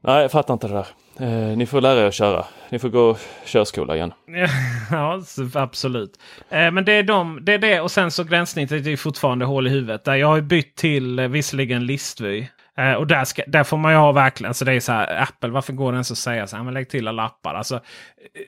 Nej, 0.00 0.22
jag 0.22 0.30
fattar 0.30 0.54
inte 0.54 0.68
det 0.68 0.74
där. 0.74 0.86
Eh, 1.20 1.56
ni 1.56 1.66
får 1.66 1.80
lära 1.80 2.00
er 2.00 2.06
att 2.06 2.14
köra. 2.14 2.44
Ni 2.70 2.78
får 2.78 2.88
gå 2.88 3.16
körskola 3.46 3.96
igen. 3.96 4.12
Ja, 4.90 5.22
absolut. 5.54 6.10
Eh, 6.50 6.70
men 6.70 6.84
det 6.84 6.92
är, 6.92 7.02
de, 7.02 7.38
det 7.42 7.52
är 7.54 7.58
det 7.58 7.80
och 7.80 7.90
sen 7.90 8.10
så 8.10 8.24
gränssnittet 8.24 8.86
är 8.86 8.96
fortfarande 8.96 9.44
hål 9.44 9.66
i 9.66 9.70
huvudet. 9.70 10.04
Där 10.04 10.14
jag 10.14 10.26
har 10.26 10.40
bytt 10.40 10.76
till 10.76 11.18
eh, 11.18 11.28
visserligen 11.28 11.86
listvy. 11.86 12.46
Eh, 12.78 12.92
och 12.92 13.06
där, 13.06 13.24
ska, 13.24 13.42
där 13.46 13.64
får 13.64 13.76
man 13.76 13.92
ju 13.92 13.98
ha 13.98 14.12
verkligen, 14.12 14.48
alltså 14.48 14.64
det 14.64 14.72
är 14.72 14.80
så 14.80 14.92
här, 14.92 15.22
Apple, 15.22 15.48
varför 15.48 15.72
går 15.72 15.92
det 15.92 15.96
ens 15.96 16.10
att 16.10 16.18
säga 16.18 16.46
så 16.46 16.56
här, 16.56 16.64
men 16.64 16.74
lägg 16.74 16.88
till 16.88 17.08
alla 17.08 17.22
appar. 17.22 17.54
Alltså 17.54 17.74
eh, 17.74 17.80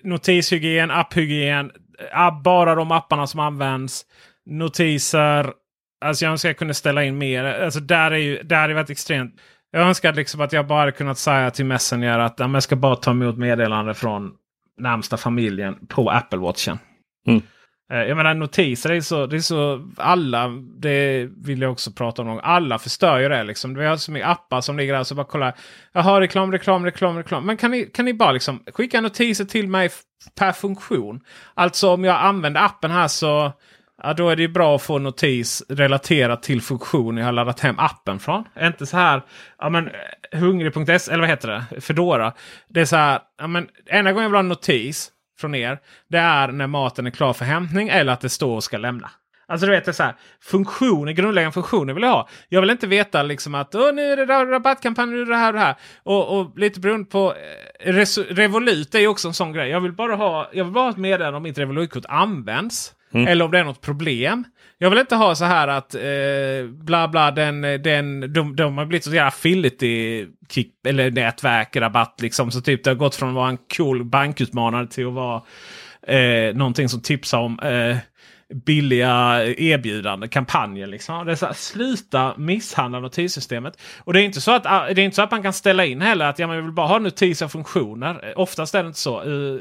notishygien, 0.03 0.91
apphygien, 0.91 1.67
app, 1.67 1.77
Eh, 2.13 2.43
bara 2.43 2.75
de 2.75 2.93
apparna 2.93 3.27
som 3.27 3.41
används. 3.41 4.07
Notiser, 4.47 5.53
alltså 6.05 6.25
jag 6.25 6.33
önskar 6.33 6.49
jag 6.49 6.57
kunde 6.57 6.75
ställa 6.75 7.05
in 7.05 7.19
mer. 7.19 7.45
Alltså 7.45 7.81
där 7.81 8.11
är 8.11 8.17
ju, 8.17 8.43
där 8.43 8.69
är 8.69 8.75
varit 8.75 8.91
extremt. 8.91 9.35
Jag 9.71 9.83
önskar 9.83 10.13
liksom 10.13 10.41
att 10.41 10.53
jag 10.53 10.67
bara 10.67 10.81
hade 10.81 10.93
kunnat 10.93 11.19
säga 11.19 11.51
till 11.51 11.65
Messenger 11.65 12.19
att 12.19 12.35
ja, 12.39 12.53
jag 12.53 12.63
ska 12.63 12.77
bara 12.77 12.97
ta 12.97 13.11
emot 13.11 13.39
meddelande 13.39 13.95
från 13.95 14.33
närmsta 14.79 15.17
familjen 15.17 15.87
på 15.87 16.11
Apple 16.11 16.39
Watchen. 16.39 16.79
Mm. 17.27 17.43
Eh, 17.91 17.99
jag 18.03 18.17
menar 18.17 18.35
notiser, 18.35 18.89
det 18.89 18.97
är, 18.97 19.01
så, 19.01 19.27
det 19.27 19.37
är 19.37 19.41
så 19.41 19.89
alla, 19.97 20.49
det 20.79 21.29
vill 21.37 21.63
jag 21.63 21.73
också 21.73 21.93
prata 21.93 22.23
om. 22.23 22.29
någon. 22.29 22.41
Alla 22.43 22.79
förstör 22.79 23.19
ju 23.19 23.29
det 23.29 23.45
liksom. 23.45 23.75
Vi 23.75 23.87
har 23.87 23.97
så 23.97 24.13
mycket 24.13 24.29
appar 24.29 24.61
som 24.61 24.77
ligger 24.77 24.95
där 24.95 25.05
så 25.05 25.15
bara 25.15 25.27
kollar. 25.27 25.55
Jaha, 25.93 26.21
reklam, 26.21 26.53
reklam, 26.53 26.85
reklam, 26.85 27.17
reklam. 27.17 27.47
Men 27.47 27.57
kan 27.57 27.71
ni, 27.71 27.85
kan 27.85 28.05
ni 28.05 28.15
bara 28.15 28.33
liksom 28.33 28.63
skicka 28.75 29.01
notiser 29.01 29.45
till 29.45 29.69
mig 29.69 29.91
per 30.39 30.53
funktion? 30.53 31.21
Alltså 31.55 31.91
om 31.91 32.05
jag 32.05 32.17
använder 32.17 32.65
appen 32.65 32.91
här 32.91 33.09
så 33.09 33.53
Ja, 34.03 34.15
då 34.15 34.29
är 34.29 34.37
det 34.37 34.43
ju 34.43 34.49
bra 34.49 34.77
att 34.77 34.83
få 34.83 34.99
notis 34.99 35.63
relaterat 35.69 36.43
till 36.43 36.63
funktion 36.63 37.17
jag 37.17 37.25
har 37.25 37.33
laddat 37.33 37.61
hem 37.61 37.79
appen 37.79 38.19
från. 38.19 38.45
Inte 38.61 38.87
så 38.87 38.97
här, 38.97 39.23
ja 39.59 39.69
men 39.69 39.89
eh, 39.89 40.39
hungrig.se 40.41 41.13
eller 41.13 41.19
vad 41.19 41.29
heter 41.29 41.49
det? 41.49 41.81
Fedora. 41.81 42.33
Det 42.69 42.81
är 42.81 42.85
så 42.85 42.97
här, 42.97 43.21
ja 43.39 43.47
men 43.47 43.69
enda 43.87 44.13
gången 44.13 44.23
jag 44.23 44.31
vill 44.31 44.37
ha 44.37 44.41
en 44.41 44.49
notis 44.49 45.11
från 45.41 45.55
er. 45.55 45.79
Det 46.09 46.19
är 46.19 46.49
när 46.49 46.67
maten 46.67 47.07
är 47.07 47.11
klar 47.11 47.33
för 47.33 47.45
hämtning 47.45 47.89
eller 47.89 48.13
att 48.13 48.21
det 48.21 48.29
står 48.29 48.57
och 48.57 48.65
ska 48.65 48.79
lämna. 48.79 49.11
Alltså 49.51 49.67
du 49.67 49.73
vet, 49.73 49.85
det 49.85 49.91
är 49.91 49.93
så 49.93 50.03
här, 50.03 50.15
funktioner, 50.43 51.13
grundläggande 51.13 51.53
funktioner 51.53 51.95
vill 51.95 52.03
jag 52.03 52.11
ha. 52.11 52.29
Jag 52.49 52.61
vill 52.61 52.71
inte 52.71 52.87
veta 52.87 53.23
liksom 53.23 53.55
att 53.55 53.75
Åh, 53.75 53.93
nu 53.93 54.03
är 54.03 54.17
det 54.17 54.25
rabattkampanj, 54.25 55.11
nu 55.11 55.23
är 55.23 55.27
det 55.27 55.37
här 55.37 55.49
och 55.49 55.53
det 55.53 55.65
här. 55.65 55.75
Och, 56.03 56.41
och 56.41 56.59
lite 56.59 56.81
beroende 56.81 57.11
på 57.11 57.35
eh, 57.81 57.93
Revolut 58.29 58.95
är 58.95 58.99
ju 58.99 59.07
också 59.07 59.29
en 59.29 59.35
sån 59.35 59.53
grej. 59.53 59.71
Jag 59.71 59.81
vill 59.81 59.93
bara 59.93 60.17
ha, 60.17 60.51
jag 60.53 60.65
vill 60.65 60.73
bara 60.73 60.85
ha 60.85 60.91
ett 60.91 60.97
meddelande 60.97 61.37
om 61.37 61.43
mitt 61.43 61.59
Revolutkort 61.59 62.05
används. 62.09 62.93
Mm. 63.15 63.27
Eller 63.27 63.45
om 63.45 63.51
det 63.51 63.59
är 63.59 63.65
något 63.65 63.81
problem. 63.81 64.45
Jag 64.79 64.91
vill 64.91 64.99
inte 64.99 65.17
ha 65.17 65.35
så 65.35 65.45
här 65.45 65.69
att 65.69 65.95
eh, 65.95 66.71
bla 66.71 67.09
bla 67.09 67.31
den, 67.31 67.61
den, 67.61 68.33
de, 68.33 68.57
de 68.57 68.79
har 68.79 68.85
blivit 68.85 69.05
så 69.05 69.11
jävla 69.11 69.29
affiliate 69.29 70.27
kick, 70.49 70.75
eller 70.87 71.11
nätverk, 71.11 71.77
rabatt 71.77 72.21
liksom. 72.21 72.51
Så 72.51 72.61
typ 72.61 72.85
det 72.85 72.91
har 72.91 72.95
gått 72.95 73.15
från 73.15 73.29
att 73.29 73.35
vara 73.35 73.49
en 73.49 73.59
cool 73.77 74.05
bankutmanare 74.05 74.87
till 74.87 75.07
att 75.07 75.13
vara 75.13 75.43
eh, 76.07 76.55
någonting 76.55 76.89
som 76.89 77.01
tipsar 77.01 77.39
om 77.39 77.59
eh, 77.61 77.97
billiga 78.55 79.45
erbjudanden, 79.59 80.29
kampanjer. 80.29 80.87
Liksom. 80.87 81.27
Det 81.27 81.33
är 81.33 81.37
så 81.37 81.47
här, 81.47 81.53
sluta 81.53 82.35
misshandla 82.37 83.01
notissystemet. 83.01 83.81
Och 84.05 84.13
det 84.13 84.21
är 84.21 84.25
inte 84.25 84.41
så 84.41 84.53
att, 84.53 84.63
ah, 84.67 84.87
det 84.95 85.01
är 85.01 85.05
inte 85.05 85.15
så 85.17 85.23
att 85.23 85.31
man 85.31 85.43
kan 85.43 85.53
ställa 85.53 85.85
in 85.85 86.01
heller 86.01 86.27
att 86.27 86.39
ja, 86.39 86.47
men 86.47 86.57
jag 86.57 86.63
vill 86.63 86.73
bara 86.73 86.87
ha 86.87 86.99
notiser 86.99 87.47
och 87.47 87.53
funktioner. 87.53 88.29
Eh, 88.29 88.41
Oftast 88.41 88.75
är 88.75 88.83
det 88.83 88.87
inte 88.87 88.99
så. 88.99 89.21
eh, 89.23 89.61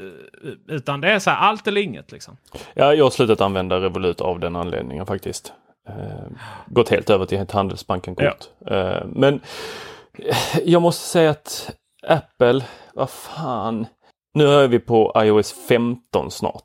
Utan 0.68 1.00
det 1.00 1.10
är 1.10 1.18
så 1.18 1.30
här 1.30 1.36
allt 1.48 1.66
eller 1.66 1.80
inget. 1.80 2.12
Liksom. 2.12 2.36
Ja, 2.74 2.94
jag 2.94 3.04
har 3.04 3.10
slutat 3.10 3.40
använda 3.40 3.80
Revolut 3.80 4.20
av 4.20 4.40
den 4.40 4.56
anledningen 4.56 5.06
faktiskt. 5.06 5.52
Eh, 5.88 5.94
gått 6.66 6.88
helt 6.88 7.10
över 7.10 7.26
till 7.26 7.38
ett 7.38 7.52
Handelsbanken-kort. 7.52 8.44
Eh, 8.70 9.04
men 9.06 9.40
eh, 10.18 10.36
jag 10.64 10.82
måste 10.82 11.04
säga 11.08 11.30
att 11.30 11.70
Apple, 12.06 12.64
vad 12.94 13.10
fan. 13.10 13.86
Nu 14.34 14.46
är 14.46 14.68
vi 14.68 14.78
på 14.78 15.12
iOS 15.16 15.54
15 15.68 16.30
snart. 16.30 16.64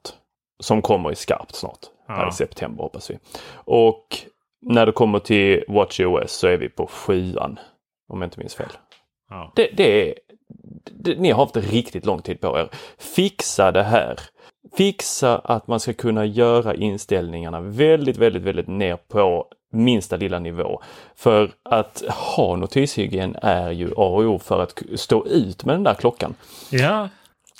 Som 0.63 0.81
kommer 0.81 1.11
i 1.11 1.15
skarpt 1.15 1.55
snart. 1.55 1.79
Här 2.07 2.29
i 2.29 2.31
september 2.31 2.83
hoppas 2.83 3.09
vi. 3.09 3.17
Och 3.53 4.17
när 4.61 4.85
det 4.85 4.91
kommer 4.91 5.19
till 5.19 5.63
WatchOS 5.67 6.31
så 6.31 6.47
är 6.47 6.57
vi 6.57 6.69
på 6.69 6.87
sjuan. 6.87 7.59
Om 8.07 8.21
jag 8.21 8.27
inte 8.27 8.39
minns 8.39 8.55
fel. 8.55 8.69
Det, 9.55 9.69
det 9.77 10.09
är, 10.09 10.15
det, 10.91 11.19
ni 11.19 11.31
har 11.31 11.45
haft 11.45 11.57
riktigt 11.57 12.05
lång 12.05 12.21
tid 12.21 12.41
på 12.41 12.59
er. 12.59 12.69
Fixa 12.97 13.71
det 13.71 13.83
här. 13.83 14.19
Fixa 14.77 15.37
att 15.37 15.67
man 15.67 15.79
ska 15.79 15.93
kunna 15.93 16.25
göra 16.25 16.75
inställningarna 16.75 17.61
väldigt, 17.61 18.17
väldigt, 18.17 18.43
väldigt 18.43 18.67
ner 18.67 18.95
på 18.95 19.47
minsta 19.71 20.15
lilla 20.15 20.39
nivå. 20.39 20.81
För 21.15 21.51
att 21.63 22.03
ha 22.09 22.55
notishygien 22.55 23.35
är 23.41 23.71
ju 23.71 23.87
A 23.87 24.05
och 24.05 24.23
O 24.23 24.39
för 24.39 24.59
att 24.59 24.83
stå 24.95 25.25
ut 25.25 25.65
med 25.65 25.75
den 25.75 25.83
där 25.83 25.93
klockan. 25.93 26.35
Ja. 26.69 27.09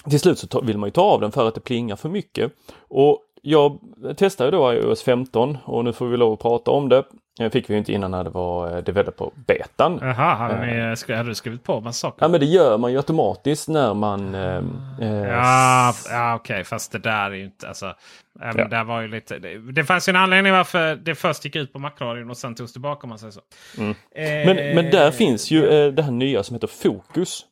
Till 0.10 0.20
slut 0.20 0.40
så 0.40 0.62
vill 0.62 0.78
man 0.78 0.88
ju 0.88 0.92
ta 0.92 1.02
av 1.02 1.22
den 1.22 1.32
för 1.32 1.48
att 1.48 1.56
det 1.56 1.62
plingar 1.62 1.96
för 1.96 2.10
mycket. 2.10 2.52
Och 2.88 3.20
jag 3.46 3.80
testade 4.18 4.52
då 4.52 4.74
iOS 4.74 5.04
15 5.04 5.58
och 5.66 5.86
nu 5.86 5.94
får 5.94 6.08
vi 6.08 6.18
lov 6.18 6.34
att 6.34 6.40
prata 6.40 6.72
om 6.72 6.90
det. 6.90 7.04
Det 7.38 7.50
fick 7.50 7.70
vi 7.70 7.74
ju 7.74 7.78
inte 7.78 7.94
innan 7.94 8.12
när 8.12 8.24
det 8.24 8.30
var 8.30 8.72
eh, 8.78 8.84
developer 8.84 9.30
betan. 9.48 10.00
Jaha, 10.02 10.36
hade, 10.36 10.66
ni, 10.66 10.74
sk- 10.74 11.16
hade 11.16 11.30
du 11.30 11.36
skrivit 11.36 11.64
på 11.64 11.82
massa 11.82 12.08
saker? 12.08 12.24
Ja 12.26 12.28
men 12.28 12.40
det 12.40 12.46
gör 12.46 12.78
man 12.78 12.92
ju 12.92 12.98
automatiskt 12.98 13.68
när 13.70 13.94
man... 13.94 14.36
Eh, 14.36 14.58
eh, 15.02 15.28
Ja, 15.30 15.94
ja 16.10 16.36
okej, 16.36 16.64
fast 16.64 16.92
det 16.92 17.00
där 17.00 17.26
är 17.32 17.36
ju 17.36 17.44
inte... 17.46 17.68
Alltså, 17.68 17.94
Ja. 18.40 18.68
där 18.68 18.84
var 18.84 19.02
ju 19.02 19.08
lite, 19.08 19.40
det, 19.40 19.72
det 19.72 19.84
fanns 19.84 20.08
ju 20.08 20.10
en 20.10 20.16
anledning 20.16 20.54
varför 20.54 20.96
det 20.96 21.16
först 21.16 21.46
gick 21.46 21.56
ut 21.56 21.74
på 21.74 21.80
Macradion 21.80 22.30
och 22.30 22.38
sen 22.38 22.56
togs 22.56 22.72
tillbaka 22.74 23.04
om 23.04 23.10
man 23.10 23.20
säger 23.20 23.32
så. 23.32 23.42
Mm. 23.78 23.90
Eh, 23.92 24.56
Men, 24.56 24.76
men 24.76 24.92
där 24.92 25.12
finns 25.12 25.52
ju 25.52 25.68
eh, 25.68 25.92
det 25.94 26.02
här 26.04 26.12
nya 26.12 26.44
som 26.44 26.54
heter 26.56 26.68
Fokus. 26.68 27.46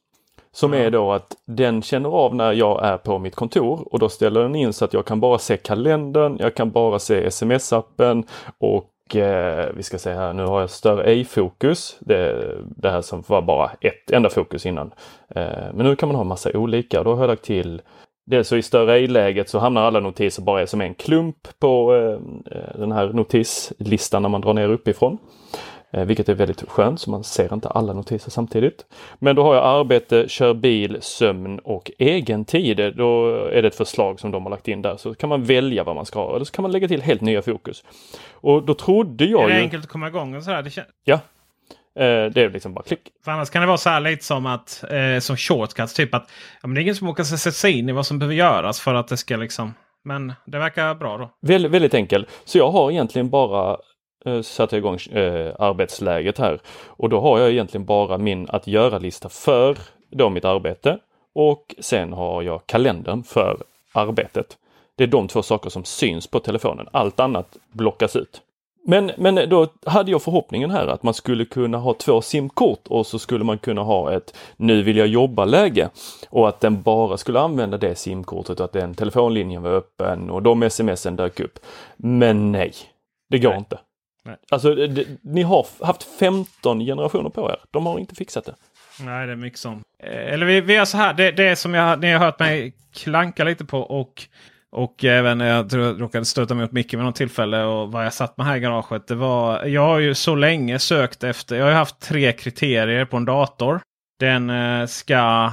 Som 0.55 0.73
är 0.73 0.91
då 0.91 1.11
att 1.11 1.35
den 1.45 1.81
känner 1.81 2.09
av 2.09 2.35
när 2.35 2.51
jag 2.51 2.85
är 2.85 2.97
på 2.97 3.19
mitt 3.19 3.35
kontor 3.35 3.87
och 3.93 3.99
då 3.99 4.09
ställer 4.09 4.41
den 4.41 4.55
in 4.55 4.73
så 4.73 4.85
att 4.85 4.93
jag 4.93 5.05
kan 5.05 5.19
bara 5.19 5.37
se 5.37 5.57
kalendern, 5.57 6.37
jag 6.39 6.55
kan 6.55 6.71
bara 6.71 6.99
se 6.99 7.27
sms-appen 7.27 8.23
och 8.57 9.15
eh, 9.15 9.69
vi 9.75 9.83
ska 9.83 9.97
se 9.97 10.13
här, 10.13 10.33
nu 10.33 10.45
har 10.45 10.59
jag 10.59 10.69
större 10.69 11.03
ej-fokus. 11.03 11.97
Det, 11.99 12.55
det 12.77 12.89
här 12.89 13.01
som 13.01 13.23
var 13.27 13.41
bara 13.41 13.71
ett 13.81 14.11
enda 14.11 14.29
fokus 14.29 14.65
innan. 14.65 14.91
Eh, 15.35 15.73
men 15.73 15.85
nu 15.85 15.95
kan 15.95 16.09
man 16.09 16.15
ha 16.15 16.23
massa 16.23 16.49
olika. 16.53 17.03
Då 17.03 17.13
har 17.13 17.21
jag 17.21 17.27
lagt 17.27 17.43
till 17.43 17.81
Dels 18.25 18.47
så 18.47 18.55
i 18.55 18.61
större 18.61 18.93
ej-läget 18.93 19.49
så 19.49 19.59
hamnar 19.59 19.81
alla 19.81 19.99
notiser 19.99 20.43
bara 20.43 20.67
som 20.67 20.81
en 20.81 20.93
klump 20.93 21.47
på 21.59 21.95
eh, 21.95 22.57
eh, 22.57 22.79
den 22.79 22.91
här 22.91 23.07
notislistan 23.07 24.21
när 24.21 24.29
man 24.29 24.41
drar 24.41 24.53
ner 24.53 24.69
uppifrån. 24.69 25.17
Eh, 25.93 26.05
vilket 26.05 26.29
är 26.29 26.33
väldigt 26.33 26.69
skönt 26.69 26.99
så 26.99 27.11
man 27.11 27.23
ser 27.23 27.53
inte 27.53 27.69
alla 27.69 27.93
notiser 27.93 28.31
samtidigt. 28.31 28.85
Men 29.19 29.35
då 29.35 29.43
har 29.43 29.55
jag 29.55 29.63
arbete, 29.65 30.29
kör 30.29 30.53
bil, 30.53 30.97
sömn 31.01 31.59
och 31.59 31.91
egen 31.97 32.45
tid. 32.45 32.77
Då 32.95 33.35
är 33.35 33.61
det 33.61 33.67
ett 33.67 33.75
förslag 33.75 34.19
som 34.19 34.31
de 34.31 34.43
har 34.43 34.49
lagt 34.49 34.67
in 34.67 34.81
där. 34.81 34.97
Så 34.97 35.13
kan 35.15 35.29
man 35.29 35.43
välja 35.43 35.83
vad 35.83 35.95
man 35.95 36.05
ska 36.05 36.19
ha 36.19 36.35
eller 36.35 36.45
så 36.45 36.51
kan 36.51 36.61
man 36.63 36.71
lägga 36.71 36.87
till 36.87 37.01
helt 37.01 37.21
nya 37.21 37.41
fokus. 37.41 37.83
Och 38.31 38.63
då 38.65 38.73
trodde 38.73 39.23
är 39.25 39.27
jag 39.27 39.49
det 39.49 39.55
ju... 39.55 39.61
enkelt 39.61 39.83
att 39.83 39.89
komma 39.91 40.07
igång 40.07 40.35
och 40.35 40.43
sådär? 40.43 40.61
Det 40.61 40.69
kän- 40.69 40.83
Ja. 41.03 41.19
Eh, 41.95 42.25
det 42.31 42.37
är 42.41 42.49
liksom 42.49 42.73
bara 42.73 42.83
klick. 42.83 42.99
för 43.25 43.31
annars 43.31 43.49
kan 43.49 43.61
det 43.61 43.67
vara 43.67 43.77
så 43.77 43.89
här 43.89 43.99
lite 43.99 44.25
som 44.25 44.45
att 44.45 44.83
eh, 44.91 45.19
som 45.19 45.37
shortcuts. 45.37 45.93
Typ 45.93 46.13
att 46.13 46.29
ja, 46.61 46.67
men 46.67 46.75
det 46.75 46.79
är 46.79 46.83
ingen 46.83 46.95
som 46.95 47.07
åker 47.09 47.23
sätta 47.23 47.51
sig 47.51 47.79
in 47.79 47.89
i 47.89 47.91
vad 47.91 48.05
som 48.05 48.19
behöver 48.19 48.35
göras 48.35 48.79
för 48.79 48.93
att 48.93 49.07
det 49.07 49.17
ska 49.17 49.37
liksom... 49.37 49.73
Men 50.05 50.33
det 50.45 50.59
verkar 50.59 50.95
bra 50.95 51.17
då. 51.17 51.29
Väldigt, 51.41 51.71
väldigt 51.71 51.93
enkel. 51.93 52.27
Så 52.45 52.57
jag 52.57 52.71
har 52.71 52.91
egentligen 52.91 53.29
bara 53.29 53.77
eh, 54.25 54.41
satt 54.41 54.73
igång 54.73 54.97
eh, 55.11 55.55
arbetsläget 55.59 56.37
här. 56.37 56.59
Och 56.87 57.09
då 57.09 57.19
har 57.19 57.39
jag 57.39 57.51
egentligen 57.51 57.85
bara 57.85 58.17
min 58.17 58.47
att 58.49 58.67
göra-lista 58.67 59.29
för 59.29 59.77
då 60.09 60.29
mitt 60.29 60.45
arbete. 60.45 60.99
Och 61.35 61.75
sen 61.79 62.13
har 62.13 62.41
jag 62.41 62.65
kalendern 62.65 63.23
för 63.23 63.57
arbetet. 63.93 64.57
Det 64.95 65.03
är 65.03 65.07
de 65.07 65.27
två 65.27 65.41
saker 65.41 65.69
som 65.69 65.83
syns 65.83 66.27
på 66.27 66.39
telefonen. 66.39 66.87
Allt 66.91 67.19
annat 67.19 67.57
blockas 67.71 68.15
ut. 68.15 68.41
Men, 68.85 69.11
men 69.17 69.49
då 69.49 69.67
hade 69.85 70.11
jag 70.11 70.21
förhoppningen 70.21 70.71
här 70.71 70.87
att 70.87 71.03
man 71.03 71.13
skulle 71.13 71.45
kunna 71.45 71.77
ha 71.77 71.93
två 71.93 72.21
simkort 72.21 72.87
och 72.87 73.07
så 73.07 73.19
skulle 73.19 73.43
man 73.43 73.57
kunna 73.57 73.81
ha 73.81 74.13
ett 74.13 74.35
nu 74.57 74.83
vill 74.83 74.97
jag 74.97 75.07
jobba-läge. 75.07 75.89
Och 76.29 76.49
att 76.49 76.59
den 76.59 76.81
bara 76.81 77.17
skulle 77.17 77.39
använda 77.39 77.77
det 77.77 77.95
simkortet 77.95 78.59
och 78.59 78.65
att 78.65 78.71
den 78.71 78.95
telefonlinjen 78.95 79.61
var 79.61 79.71
öppen 79.71 80.29
och 80.29 80.43
de 80.43 80.69
smsen 80.69 81.15
dök 81.15 81.39
upp. 81.39 81.59
Men 81.97 82.51
nej, 82.51 82.73
det 83.29 83.39
går 83.39 83.55
inte. 83.55 83.79
Nej. 84.25 84.35
Alltså, 84.51 84.75
det, 84.75 85.05
ni 85.21 85.41
har 85.41 85.85
haft 85.85 86.03
15 86.19 86.79
generationer 86.79 87.29
på 87.29 87.51
er. 87.51 87.57
De 87.71 87.85
har 87.85 87.99
inte 87.99 88.15
fixat 88.15 88.45
det. 88.45 88.55
Nej, 88.99 89.27
det 89.27 89.31
är 89.31 89.35
mycket 89.37 89.59
som. 89.59 89.83
Eh, 90.03 90.33
Eller 90.33 90.45
vi, 90.45 90.61
vi 90.61 90.73
gör 90.73 90.85
så 90.85 90.97
här. 90.97 91.13
Det, 91.13 91.31
det 91.31 91.43
är 91.43 91.55
som 91.55 91.73
jag, 91.73 91.99
ni 92.01 92.11
har 92.11 92.19
hört 92.19 92.39
mig 92.39 92.73
klanka 92.93 93.43
lite 93.43 93.65
på. 93.65 93.79
Och, 93.79 94.23
och 94.71 95.03
även 95.03 95.39
jag 95.39 95.69
tror 95.69 95.85
jag 95.85 96.01
råkade 96.01 96.25
stöta 96.25 96.55
mig 96.55 96.63
mot 96.65 96.71
Micke 96.71 96.93
vid 96.93 96.99
något 97.03 97.15
tillfälle. 97.15 97.63
Och 97.63 97.91
vad 97.91 98.05
jag 98.05 98.13
satt 98.13 98.37
med 98.37 98.45
här 98.45 98.55
i 98.55 98.59
garaget. 98.59 99.07
Det 99.07 99.15
var, 99.15 99.65
jag 99.65 99.81
har 99.81 99.99
ju 99.99 100.15
så 100.15 100.35
länge 100.35 100.79
sökt 100.79 101.23
efter. 101.23 101.55
Jag 101.55 101.65
har 101.65 101.71
haft 101.71 101.99
tre 101.99 102.31
kriterier 102.31 103.05
på 103.05 103.17
en 103.17 103.25
dator. 103.25 103.81
Den 104.19 104.49
eh, 104.49 104.85
ska 104.85 105.51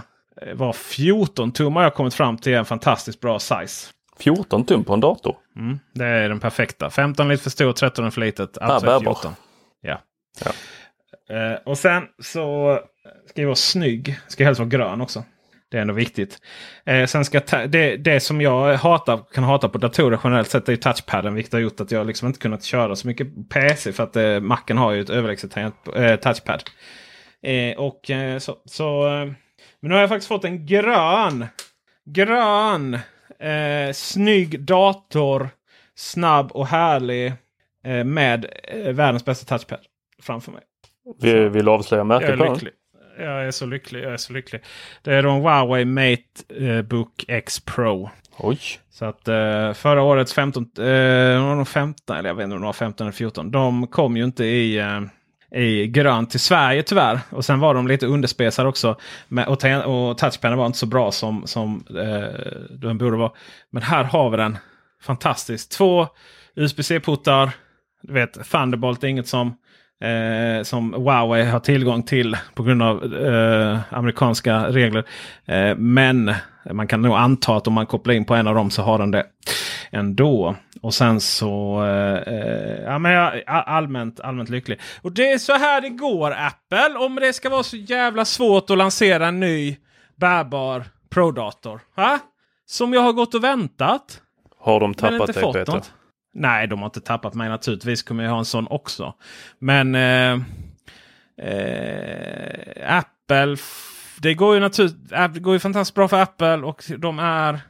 vara 0.55 0.73
14 0.73 1.53
tum 1.53 1.77
har 1.77 1.83
jag 1.83 1.95
kommit 1.95 2.15
fram 2.15 2.39
till. 2.39 2.55
En 2.55 2.65
fantastiskt 2.65 3.21
bra 3.21 3.39
size. 3.39 3.91
14 4.21 4.65
tum 4.65 4.85
på 4.85 4.95
en 4.95 5.01
dator. 5.01 5.37
Mm, 5.57 5.79
det 5.95 6.05
är 6.05 6.29
den 6.29 6.41
perfekta. 6.41 6.91
15 6.91 7.29
lite 7.29 7.43
för 7.43 7.51
stor, 7.51 7.73
13 7.73 8.05
är 8.07 8.11
för 8.11 8.21
litet. 8.21 8.59
Alltså 8.59 8.87
är 8.87 8.91
bärbar. 8.91 9.15
14. 9.15 9.33
Ja. 9.81 10.01
Ja. 10.45 10.53
Eh, 11.37 11.59
och 11.65 11.79
sen 11.79 12.03
så 12.23 12.79
ska 13.29 13.41
jag 13.41 13.49
vara 13.49 13.57
snygg. 13.57 14.19
Ska 14.29 14.45
helst 14.45 14.59
vara 14.59 14.69
grön 14.69 15.01
också. 15.01 15.25
Det 15.71 15.77
är 15.77 15.83
ändå 15.83 15.95
viktigt. 15.95 16.39
Eh, 16.85 17.07
sen 17.07 17.25
ska 17.25 17.41
det, 17.67 17.97
det 17.97 18.21
som 18.21 18.41
jag 18.41 18.77
hatar, 18.77 19.21
kan 19.35 19.45
hata 19.45 19.69
på 19.69 19.79
datorer 19.79 20.21
generellt 20.25 20.51
sett 20.51 20.69
är 20.69 20.73
ju 20.73 20.77
touchpaden. 20.77 21.35
Vilket 21.35 21.53
har 21.53 21.61
gjort 21.61 21.81
att 21.81 21.91
jag 21.91 22.07
liksom 22.07 22.29
inte 22.29 22.41
kunnat 22.41 22.65
köra 22.65 22.97
så 22.97 23.07
mycket 23.07 23.49
PC. 23.49 23.93
För 23.93 24.03
att 24.03 24.17
eh, 24.17 24.41
Macen 24.41 24.79
har 24.79 24.93
ju 24.93 25.01
ett 25.01 25.11
överlägset 25.11 25.57
eh, 25.57 26.17
touchpad. 26.17 26.63
Eh, 27.43 27.79
och 27.79 28.11
eh, 28.11 28.39
så, 28.39 28.57
så 28.65 29.07
eh, 29.07 29.25
Men 29.81 29.89
nu 29.89 29.95
har 29.95 30.01
jag 30.01 30.09
faktiskt 30.09 30.29
fått 30.29 30.45
en 30.45 30.67
grön. 30.67 31.47
Grön. 32.05 32.99
Eh, 33.41 33.93
snygg 33.93 34.61
dator. 34.61 35.49
Snabb 35.95 36.53
och 36.53 36.67
härlig. 36.67 37.33
Eh, 37.85 38.05
med 38.05 38.47
eh, 38.65 38.93
världens 38.93 39.25
bästa 39.25 39.59
touchpad 39.59 39.81
framför 40.23 40.53
mig. 40.53 40.63
Vi, 41.21 41.49
vill 41.49 41.69
avslöja 41.69 42.01
Jag 42.01 42.07
märket 42.07 42.31
är 42.31 42.37
på 42.37 42.45
den? 42.45 42.69
Jag 43.19 43.47
är 43.47 43.51
så 43.51 43.67
lycklig. 43.67 44.05
Jag 44.05 44.13
är 44.13 44.17
så 44.17 44.33
lycklig. 44.33 44.63
Det 45.03 45.15
är 45.15 45.25
en 45.25 45.43
Huawei 45.43 45.85
Matebook 45.85 47.25
X 47.29 47.61
Pro. 47.61 48.11
Oj! 48.39 48.59
Så 48.91 49.05
att 49.05 49.29
eh, 49.29 49.73
förra 49.73 50.03
årets 50.03 50.35
15, 50.35 50.63
eh, 50.63 50.85
det 50.85 51.39
var 51.39 51.55
nog 51.55 51.69
15, 51.69 52.17
eller 52.17 52.29
jag 52.29 52.35
vet 52.35 52.45
inte 52.45 52.55
om 52.55 52.61
det 52.61 52.67
var 52.67 52.73
15 52.73 53.07
eller 53.07 53.13
14. 53.13 53.51
De 53.51 53.87
kom 53.87 54.17
ju 54.17 54.25
inte 54.25 54.45
i, 54.45 54.79
eh, 54.79 55.01
i 55.53 55.87
grönt 55.87 56.31
till 56.31 56.41
Sverige 56.41 56.83
tyvärr. 56.83 57.21
Och 57.31 57.45
sen 57.45 57.61
var 57.61 57.75
de 57.75 57.89
lite 57.89 58.07
underspesade 58.07 58.69
också. 58.69 58.97
Men, 59.29 59.49
och, 59.49 59.65
och 59.65 60.19
touchpaden 60.19 60.59
var 60.59 60.67
inte 60.67 60.79
så 60.79 60.87
bra 60.87 61.13
som, 61.13 61.47
som 61.47 61.85
eh, 61.91 62.77
den 62.79 62.99
borde 62.99 63.17
vara. 63.17 63.33
Men 63.71 63.83
här 63.83 64.05
har 64.05 64.31
vi 64.31 64.37
den. 64.37 64.59
Fantastiskt. 65.03 65.73
Två 65.73 66.07
USB-C-portar. 66.55 67.51
Du 68.03 68.13
vet, 68.13 68.51
Thunderbolt 68.51 69.05
är 69.05 69.09
inget 69.09 69.29
som 69.29 69.57
eh, 70.05 70.63
som 70.63 70.93
Huawei 70.93 71.45
har 71.45 71.61
tillgång 71.61 72.03
till 72.03 72.37
på 72.55 72.63
grund 72.63 72.83
av 72.83 73.15
eh, 73.15 73.79
amerikanska 73.91 74.69
regler. 74.69 75.05
Eh, 75.47 75.77
men 75.77 76.35
man 76.73 76.87
kan 76.87 77.03
nog 77.03 77.15
anta 77.15 77.57
att 77.57 77.67
om 77.67 77.73
man 77.73 77.87
kopplar 77.87 78.15
in 78.15 78.25
på 78.25 78.35
en 78.35 78.47
av 78.47 78.55
dem 78.55 78.71
så 78.71 78.83
har 78.83 78.99
den 78.99 79.11
det 79.11 79.27
ändå. 79.91 80.57
Och 80.83 80.95
sen 80.95 81.21
så 81.21 81.85
eh, 81.85 82.35
eh, 82.35 82.83
ja, 82.83 82.99
men 82.99 83.13
jag 83.13 83.43
allmänt, 83.47 84.21
allmänt 84.21 84.49
lycklig. 84.49 84.81
Och 85.03 85.13
det 85.13 85.33
är 85.33 85.39
så 85.39 85.53
här 85.53 85.81
det 85.81 85.89
går 85.89 86.31
Apple. 86.31 86.99
Om 86.99 87.15
det 87.15 87.33
ska 87.33 87.51
vara 87.51 87.63
så 87.63 87.77
jävla 87.77 88.25
svårt 88.25 88.71
att 88.71 88.79
lansera 88.79 89.27
en 89.27 89.41
ny 89.41 89.77
bärbar 90.17 90.85
Pro-dator. 91.11 91.81
Va? 91.95 92.19
Som 92.67 92.93
jag 92.93 93.01
har 93.01 93.13
gått 93.13 93.35
och 93.35 93.45
väntat. 93.45 94.23
Har 94.59 94.81
de 94.81 94.91
Men 94.91 94.95
tappat 94.95 95.21
inte 95.21 95.33
dig 95.33 95.43
fått 95.43 95.57
Peter? 95.57 95.73
något. 95.73 95.93
Nej, 96.35 96.67
de 96.67 96.79
har 96.79 96.87
inte 96.87 97.01
tappat 97.01 97.35
mig 97.35 97.49
naturligtvis. 97.49 98.03
kommer 98.03 98.25
jag 98.25 98.31
ha 98.31 98.39
en 98.39 98.45
sån 98.45 98.67
också. 98.71 99.15
Men 99.59 99.95
eh, 99.95 100.41
eh, 101.49 102.99
Apple. 102.99 103.57
Det 104.19 104.35
går 104.35 104.55
ju 104.55 104.61
naturligtvis 104.61 105.11
det 105.35 105.41
går 105.41 105.53
ju 105.53 105.59
fantastiskt 105.59 105.95
bra 105.95 106.09
för 106.09 106.23
Apple 106.23 106.57
och 106.57 106.85
de 106.99 107.19
är 107.19 107.61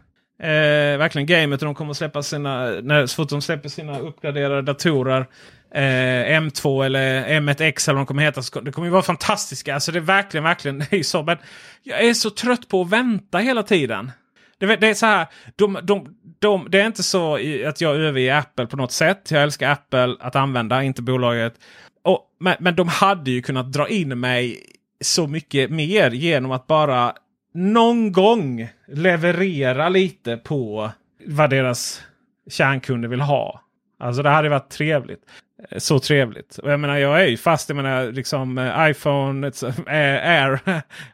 eh, 0.40 0.98
verkligen 0.98 1.26
gamet. 1.26 1.60
De 1.60 1.74
kommer 1.74 1.94
släppa 1.94 2.22
sina, 2.22 2.64
när, 2.82 3.06
så 3.06 3.14
fort 3.14 3.28
de 3.28 3.42
släpper 3.42 3.68
sina 3.68 3.98
uppgraderade 3.98 4.62
datorer. 4.62 5.26
Eh, 5.74 6.40
M2 6.40 6.84
eller 6.84 7.24
M1X 7.40 7.88
eller 7.88 7.94
vad 7.94 8.00
de 8.00 8.06
kommer 8.06 8.22
heta. 8.22 8.42
så 8.42 8.60
Det 8.60 8.72
kommer 8.72 8.86
ju 8.86 8.92
vara 8.92 9.02
fantastiska. 9.02 9.74
Alltså 9.74 9.92
det 9.92 9.98
är 9.98 10.00
verkligen, 10.00 10.44
verkligen 10.44 10.78
det 10.90 10.96
är 10.96 11.02
så. 11.02 11.22
Men 11.22 11.38
jag 11.82 12.04
är 12.04 12.14
så 12.14 12.30
trött 12.30 12.68
på 12.68 12.82
att 12.82 12.90
vänta 12.90 13.38
hela 13.38 13.62
tiden. 13.62 14.12
Det, 14.58 14.76
det 14.76 14.88
är 14.88 14.94
så 14.94 15.06
här, 15.06 15.26
de, 15.56 15.78
de, 15.82 16.14
de, 16.38 16.66
det 16.70 16.80
är 16.80 16.86
inte 16.86 17.02
så 17.02 17.34
att 17.66 17.80
jag 17.80 17.96
överger 17.96 18.38
Apple 18.38 18.66
på 18.66 18.76
något 18.76 18.92
sätt. 18.92 19.30
Jag 19.30 19.42
älskar 19.42 19.70
Apple 19.70 20.16
att 20.20 20.36
använda, 20.36 20.82
inte 20.82 21.02
bolaget. 21.02 21.54
Och, 22.02 22.20
men, 22.40 22.56
men 22.60 22.76
de 22.76 22.88
hade 22.88 23.30
ju 23.30 23.42
kunnat 23.42 23.72
dra 23.72 23.88
in 23.88 24.20
mig 24.20 24.62
så 25.00 25.26
mycket 25.26 25.70
mer 25.70 26.10
genom 26.10 26.52
att 26.52 26.66
bara 26.66 27.14
någon 27.52 28.12
gång 28.12 28.68
leverera 28.86 29.88
lite 29.88 30.36
på 30.36 30.90
vad 31.26 31.50
deras 31.50 32.02
kärnkunder 32.50 33.08
vill 33.08 33.20
ha. 33.20 33.60
Alltså 33.98 34.22
det 34.22 34.30
hade 34.30 34.48
varit 34.48 34.70
trevligt. 34.70 35.20
Eh, 35.68 35.78
så 35.78 35.98
trevligt. 35.98 36.58
Och 36.58 36.72
jag 36.72 36.80
menar 36.80 36.96
jag 36.96 37.22
är 37.22 37.26
ju 37.26 37.36
fast, 37.36 37.68
jag 37.68 37.76
menar 37.76 38.12
liksom 38.12 38.58
eh, 38.58 38.90
iPhone, 38.90 39.48
ett, 39.48 39.62
Air, 39.86 40.60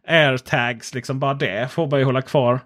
AirTags, 0.07 0.95
liksom 0.95 1.21
bara 1.21 1.35
det 1.35 1.71
får 1.71 1.87
man 1.87 1.99
ju 1.99 2.05
hålla 2.05 2.23
kvar. 2.23 2.61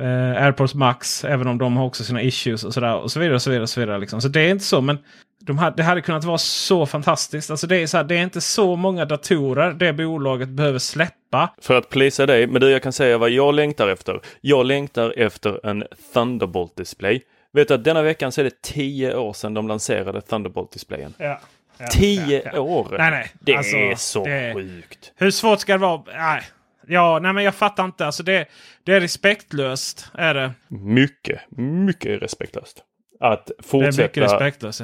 Eh, 0.00 0.44
AirPods 0.44 0.74
Max, 0.74 1.24
även 1.24 1.46
om 1.46 1.58
de 1.58 1.76
har 1.76 1.84
också 1.84 2.04
sina 2.04 2.22
issues 2.22 2.64
och 2.64 2.74
sådär. 2.74 2.94
Och 2.96 3.12
så 3.12 3.20
vidare 3.20 3.34
och 3.34 3.42
så 3.42 3.50
vidare. 3.50 3.62
Och 3.62 3.70
så, 3.70 3.80
vidare 3.80 3.98
liksom. 3.98 4.20
så 4.20 4.28
det 4.28 4.40
är 4.40 4.50
inte 4.50 4.64
så. 4.64 4.80
Men 4.80 4.98
de 5.46 5.58
hade, 5.58 5.76
det 5.76 5.82
hade 5.82 6.00
kunnat 6.00 6.24
vara 6.24 6.38
så 6.38 6.86
fantastiskt. 6.86 7.50
Alltså 7.50 7.66
det, 7.66 7.76
är 7.76 7.86
så 7.86 7.96
här, 7.96 8.04
det 8.04 8.14
är 8.14 8.22
inte 8.22 8.40
så 8.40 8.76
många 8.76 9.04
datorer 9.04 9.72
det 9.72 9.92
bolaget 9.92 10.48
behöver 10.48 10.78
släppa. 10.78 11.54
För 11.62 11.74
att 11.74 11.88
plisa 11.88 12.26
dig, 12.26 12.46
men 12.46 12.60
du 12.60 12.70
jag 12.70 12.82
kan 12.82 12.92
säga 12.92 13.18
vad 13.18 13.30
jag 13.30 13.54
längtar 13.54 13.88
efter. 13.88 14.20
Jag 14.40 14.66
längtar 14.66 15.14
efter 15.18 15.66
en 15.66 15.84
Thunderbolt-display. 16.14 17.20
Vet 17.52 17.68
du 17.68 17.74
att 17.74 17.84
denna 17.84 18.02
veckan 18.02 18.32
så 18.32 18.40
är 18.40 18.44
det 18.44 18.62
tio 18.62 19.16
år 19.16 19.32
sedan 19.32 19.54
de 19.54 19.68
lanserade 19.68 20.20
Thunderbolt-displayen. 20.20 21.14
Ja. 21.18 21.40
Ja, 21.78 21.86
Tio 21.86 22.42
ja, 22.44 22.50
ja. 22.54 22.60
år! 22.60 22.94
Nej, 22.98 23.10
nej. 23.10 23.30
Det 23.40 23.56
Alltså, 23.56 23.76
är 23.76 23.94
så 23.94 24.24
det- 24.24 24.54
sjukt. 24.54 25.12
Hur 25.16 25.30
svårt 25.30 25.60
ska 25.60 25.72
det 25.72 25.78
vara? 25.78 26.02
Nej. 26.16 26.42
Ja, 26.86 27.18
nej 27.22 27.32
men 27.32 27.44
jag 27.44 27.54
fattar 27.54 27.84
inte. 27.84 28.06
Alltså 28.06 28.22
det, 28.22 28.46
det 28.84 28.92
är 28.94 29.00
respektlöst. 29.00 30.10
Är 30.14 30.34
det. 30.34 30.52
Mycket, 30.68 31.40
mycket 31.56 32.22
respektlöst. 32.22 32.82
Att 33.20 33.46
Det 33.46 33.52
är 33.58 33.62
fortsätta... 33.62 34.02
mycket 34.02 34.22
respektlöst. 34.22 34.82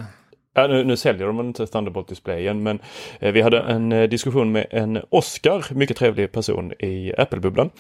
Ja. 0.61 0.67
Nu, 0.67 0.85
nu 0.85 0.97
säljer 0.97 1.27
de 1.27 1.41
inte 1.41 1.67
Thunderbolt-displayen 1.67 2.63
men 2.63 2.79
eh, 3.21 3.33
vi 3.33 3.41
hade 3.43 3.61
en 3.61 3.93
eh, 3.93 4.09
diskussion 4.09 4.53
med 4.53 4.67
en 4.71 4.99
Oscar, 5.11 5.75
mycket 5.75 5.97
trevlig 5.97 6.33
person 6.33 6.73
i 6.79 7.13
Apple-bubblan. 7.19 7.71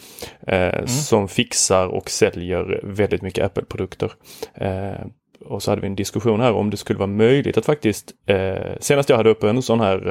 Eh, 0.46 0.84
Som 0.84 1.28
fixar 1.28 1.86
och 1.86 2.10
säljer 2.10 2.80
väldigt 2.82 3.22
mycket 3.22 3.44
Apple-produkter. 3.44 4.12
Eh, 4.54 5.06
och 5.44 5.62
så 5.62 5.70
hade 5.70 5.80
vi 5.80 5.86
en 5.86 5.96
diskussion 5.96 6.40
här 6.40 6.52
om 6.52 6.70
det 6.70 6.76
skulle 6.76 6.98
vara 6.98 7.06
möjligt 7.06 7.58
att 7.58 7.66
faktiskt, 7.66 8.12
eh, 8.26 8.56
senast 8.80 9.08
jag 9.08 9.16
hade 9.16 9.30
uppe 9.30 9.48
en 9.48 9.62
sån 9.62 9.80
här 9.80 10.08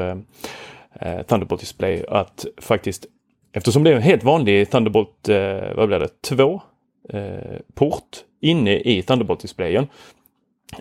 eh, 1.02 1.22
Thunderbolt-display, 1.28 2.06
att 2.10 2.46
faktiskt 2.62 3.06
Eftersom 3.54 3.84
det 3.84 3.92
är 3.92 3.96
en 3.96 4.02
helt 4.02 4.24
vanlig 4.24 4.70
Thunderbolt, 4.72 5.30
vad 5.76 5.88
blir 5.88 6.00
det, 6.00 6.22
2 6.22 6.62
eh, 7.10 7.60
port 7.76 8.18
inne 8.42 8.78
i 8.80 9.02
Thunderbolt-displayen. 9.02 9.88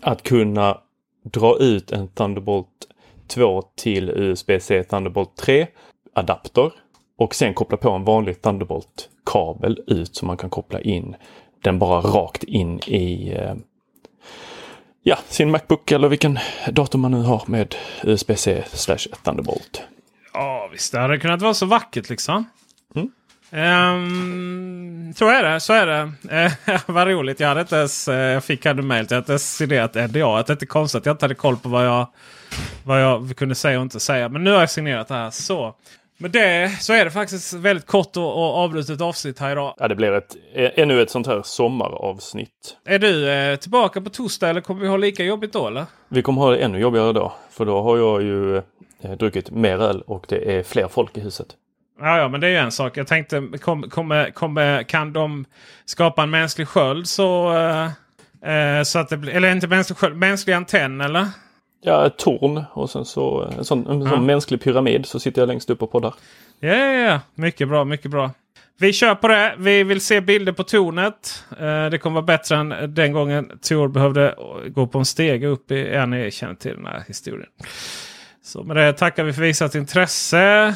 Att 0.03 0.22
kunna 0.22 0.79
dra 1.33 1.57
ut 1.57 1.93
en 1.93 2.09
Thunderbolt 2.09 2.69
2 3.29 3.62
till 3.75 4.11
USB-C 4.11 4.85
Thunderbolt 4.85 5.37
3 5.37 5.67
adapter 6.15 6.73
och 7.19 7.35
sen 7.35 7.55
koppla 7.55 7.77
på 7.77 7.91
en 7.91 8.05
vanlig 8.05 8.43
Thunderbolt-kabel 8.43 9.81
ut 9.87 10.17
så 10.17 10.27
man 10.27 10.37
kan 10.37 10.51
koppla 10.51 10.81
in 10.81 11.17
den 11.62 11.79
bara 11.79 12.01
rakt 12.01 12.45
in 12.45 12.81
i 12.81 13.33
eh, 13.39 13.55
ja, 15.03 15.19
sin 15.29 15.51
Macbook 15.51 15.93
eller 15.93 16.09
vilken 16.09 16.39
dator 16.71 16.99
man 16.99 17.11
nu 17.11 17.23
har 17.23 17.43
med 17.47 17.75
USB-C 18.03 18.65
slash 18.73 19.09
Thunderbolt. 19.25 19.83
Ja, 20.33 20.69
visst. 20.73 20.93
Det 20.93 20.99
hade 20.99 21.19
kunnat 21.19 21.43
vara 21.43 21.55
så 21.55 21.67
vackert 21.67 22.11
liksom. 22.11 22.45
Ehm, 23.57 25.12
så 25.16 25.29
är 25.29 25.42
det. 25.42 25.61
Så 25.61 25.73
är 25.73 25.87
det. 25.87 26.03
Uh, 26.45 26.81
vad 26.87 27.09
roligt. 27.09 27.40
Jag 27.40 27.49
hade 27.49 27.61
inte 27.61 27.77
ens, 27.77 28.09
eh, 28.09 28.16
jag 28.16 28.45
fick 28.45 28.66
hade 28.66 28.83
mejl. 28.83 29.07
Jag 29.09 29.14
hade 29.14 29.19
inte 29.19 29.33
ens 29.33 29.57
signerat 29.57 29.95
NDA. 29.95 30.42
Det 30.42 30.49
är 30.49 30.53
inte 30.53 30.66
konstigt 30.66 30.99
att 30.99 31.07
jag 31.07 31.14
inte 31.14 31.25
hade 31.25 31.35
koll 31.35 31.57
på 31.57 31.69
vad 31.69 31.87
jag, 31.87 32.07
vad 32.85 33.03
jag 33.03 33.37
kunde 33.37 33.55
säga 33.55 33.79
och 33.79 33.83
inte 33.83 34.01
säga. 34.01 34.29
Men 34.29 34.45
nu 34.45 34.51
har 34.51 34.61
jag 34.61 34.71
signerat 34.71 35.09
det 35.09 35.14
här. 35.14 35.31
Så. 35.31 35.75
Med 36.19 36.31
det 36.31 36.77
så 36.81 36.92
är 36.92 37.05
det 37.05 37.11
faktiskt 37.11 37.53
väldigt 37.53 37.87
kort 37.87 38.16
och, 38.16 38.33
och 38.33 38.57
avslutat 38.57 39.01
avsnitt 39.01 39.38
här 39.38 39.53
idag. 39.53 39.75
Ja, 39.79 39.88
det 39.88 39.95
blir 39.95 40.12
ett, 40.12 40.37
eh, 40.55 40.71
ännu 40.75 41.03
ett 41.03 41.11
sånt 41.11 41.27
här 41.27 41.42
sommaravsnitt. 41.45 42.77
Är 42.85 42.99
du 42.99 43.31
eh, 43.31 43.57
tillbaka 43.57 44.01
på 44.01 44.11
torsdag 44.11 44.49
eller 44.49 44.61
kommer 44.61 44.81
vi 44.81 44.88
ha 44.88 44.97
lika 44.97 45.25
jobbigt 45.25 45.53
då 45.53 45.66
eller? 45.66 45.85
Vi 46.09 46.23
kommer 46.23 46.42
ha 46.42 46.51
det 46.51 46.59
ännu 46.59 46.79
jobbigare 46.79 47.12
då. 47.12 47.33
För 47.51 47.64
då 47.64 47.83
har 47.83 47.99
jag 47.99 48.23
ju 48.23 48.57
eh, 48.57 49.12
druckit 49.19 49.51
mer 49.51 49.79
öl 49.79 50.03
och 50.07 50.25
det 50.29 50.57
är 50.57 50.62
fler 50.62 50.88
folk 50.88 51.16
i 51.16 51.21
huset. 51.21 51.49
Ja, 52.01 52.19
ja, 52.19 52.29
men 52.29 52.41
det 52.41 52.47
är 52.47 52.51
ju 52.51 52.57
en 52.57 52.73
sak. 52.73 52.97
Jag 52.97 53.07
tänkte, 53.07 53.49
kom, 53.61 53.83
kommer- 53.91 54.31
kommer- 54.31 54.83
kan 54.83 55.13
de 55.13 55.45
skapa 55.85 56.23
en 56.23 56.31
mänsklig 56.31 56.69
sköld 56.69 57.09
så... 57.09 57.55
eh, 58.43 58.53
eh, 58.53 58.83
så 58.83 58.99
att 58.99 59.09
det 59.09 59.17
blir, 59.17 59.33
eller 59.35 59.53
inte 59.53 59.67
mänsklig 59.69 59.97
sköld, 59.99 60.17
mänsklig 60.17 60.55
antenn 60.55 61.01
eller? 61.01 61.27
Ja, 61.83 62.07
ett 62.07 62.19
torn 62.19 62.65
och 62.73 62.91
sen 62.91 63.05
så 63.05 63.43
en 63.59 63.65
sån, 63.65 63.79
en 63.87 64.03
sån 64.03 64.11
Ja. 64.13 64.21
mänsklig 64.21 64.63
pyramid 64.63 65.07
så 65.07 65.21
sitter 65.21 65.43
jag 65.43 65.47
längst 65.47 65.71
upp 65.71 65.83
och 65.83 65.93
poddar. 65.93 66.15
Ja, 66.61 66.75
ja, 66.75 66.93
ja. 66.93 67.21
Mycket 67.35 67.69
bra, 67.69 67.85
mycket 67.85 68.11
bra. 68.11 68.31
Vi 68.79 68.93
kör 68.93 69.15
på 69.15 69.29
det. 69.29 69.55
Vi 69.59 69.83
vill 69.85 70.01
se 70.01 70.21
bilder 70.21 70.53
på 70.53 70.63
tornet. 70.63 71.45
Eh, 71.61 71.87
det 71.91 71.99
kommer 71.99 72.15
vara 72.15 72.25
bättre 72.27 72.57
än 72.57 72.95
den 72.95 73.13
gången 73.13 73.51
Tor 73.69 73.89
behövde 73.89 74.35
gå 74.69 74.87
på 74.87 74.99
en 74.99 75.05
stege 75.05 75.47
upp 75.47 75.71
i... 75.71 75.93
Ja, 75.95 76.07
ni 76.07 76.31
känner 76.31 76.55
till 76.55 76.75
den 76.77 76.87
här 76.87 77.05
historien. 77.09 77.49
Så 78.45 78.63
med 78.63 78.77
det 78.77 78.93
tackar 78.93 79.25
vi 79.25 79.33
för 79.33 79.43
visat 79.43 79.75
intresse. 79.75 80.75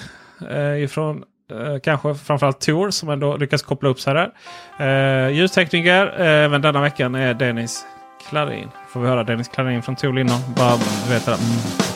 Eh, 0.50 0.82
ifrån 0.82 1.24
eh, 1.50 1.80
kanske 1.82 2.14
framförallt 2.14 2.60
Tor 2.60 2.90
som 2.90 3.08
ändå 3.08 3.36
lyckas 3.36 3.62
koppla 3.62 3.88
upp 3.88 4.00
sig 4.00 4.14
där. 4.14 4.30
Eh, 4.78 5.30
ljustekniker 5.30 6.20
eh, 6.20 6.26
även 6.26 6.62
denna 6.62 6.80
veckan 6.80 7.14
är 7.14 7.34
Dennis 7.34 7.84
Klarin. 8.28 8.68
Får 8.88 9.00
vi 9.00 9.08
höra 9.08 9.24
Dennis 9.24 9.48
Klarin 9.48 9.82
från 9.82 9.96
Tor 9.96 10.18
innan. 10.18 10.40
Bara 10.56 10.76
veta 11.10 11.30
det. 11.30 11.36
Mm. 11.36 11.90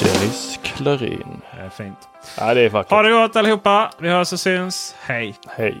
Dennis 0.00 0.58
Klarin. 0.62 1.40
Det 1.56 1.62
är 1.62 1.68
fint. 1.68 2.08
Ja, 2.38 2.54
det 2.54 2.60
är 2.60 2.70
vackert. 2.70 2.90
Ha 2.90 3.02
det 3.02 3.10
gott 3.10 3.36
allihopa. 3.36 3.90
Vi 3.98 4.08
hörs 4.08 4.32
och 4.32 4.40
syns. 4.40 4.94
Hej! 5.00 5.34
Hej! 5.48 5.80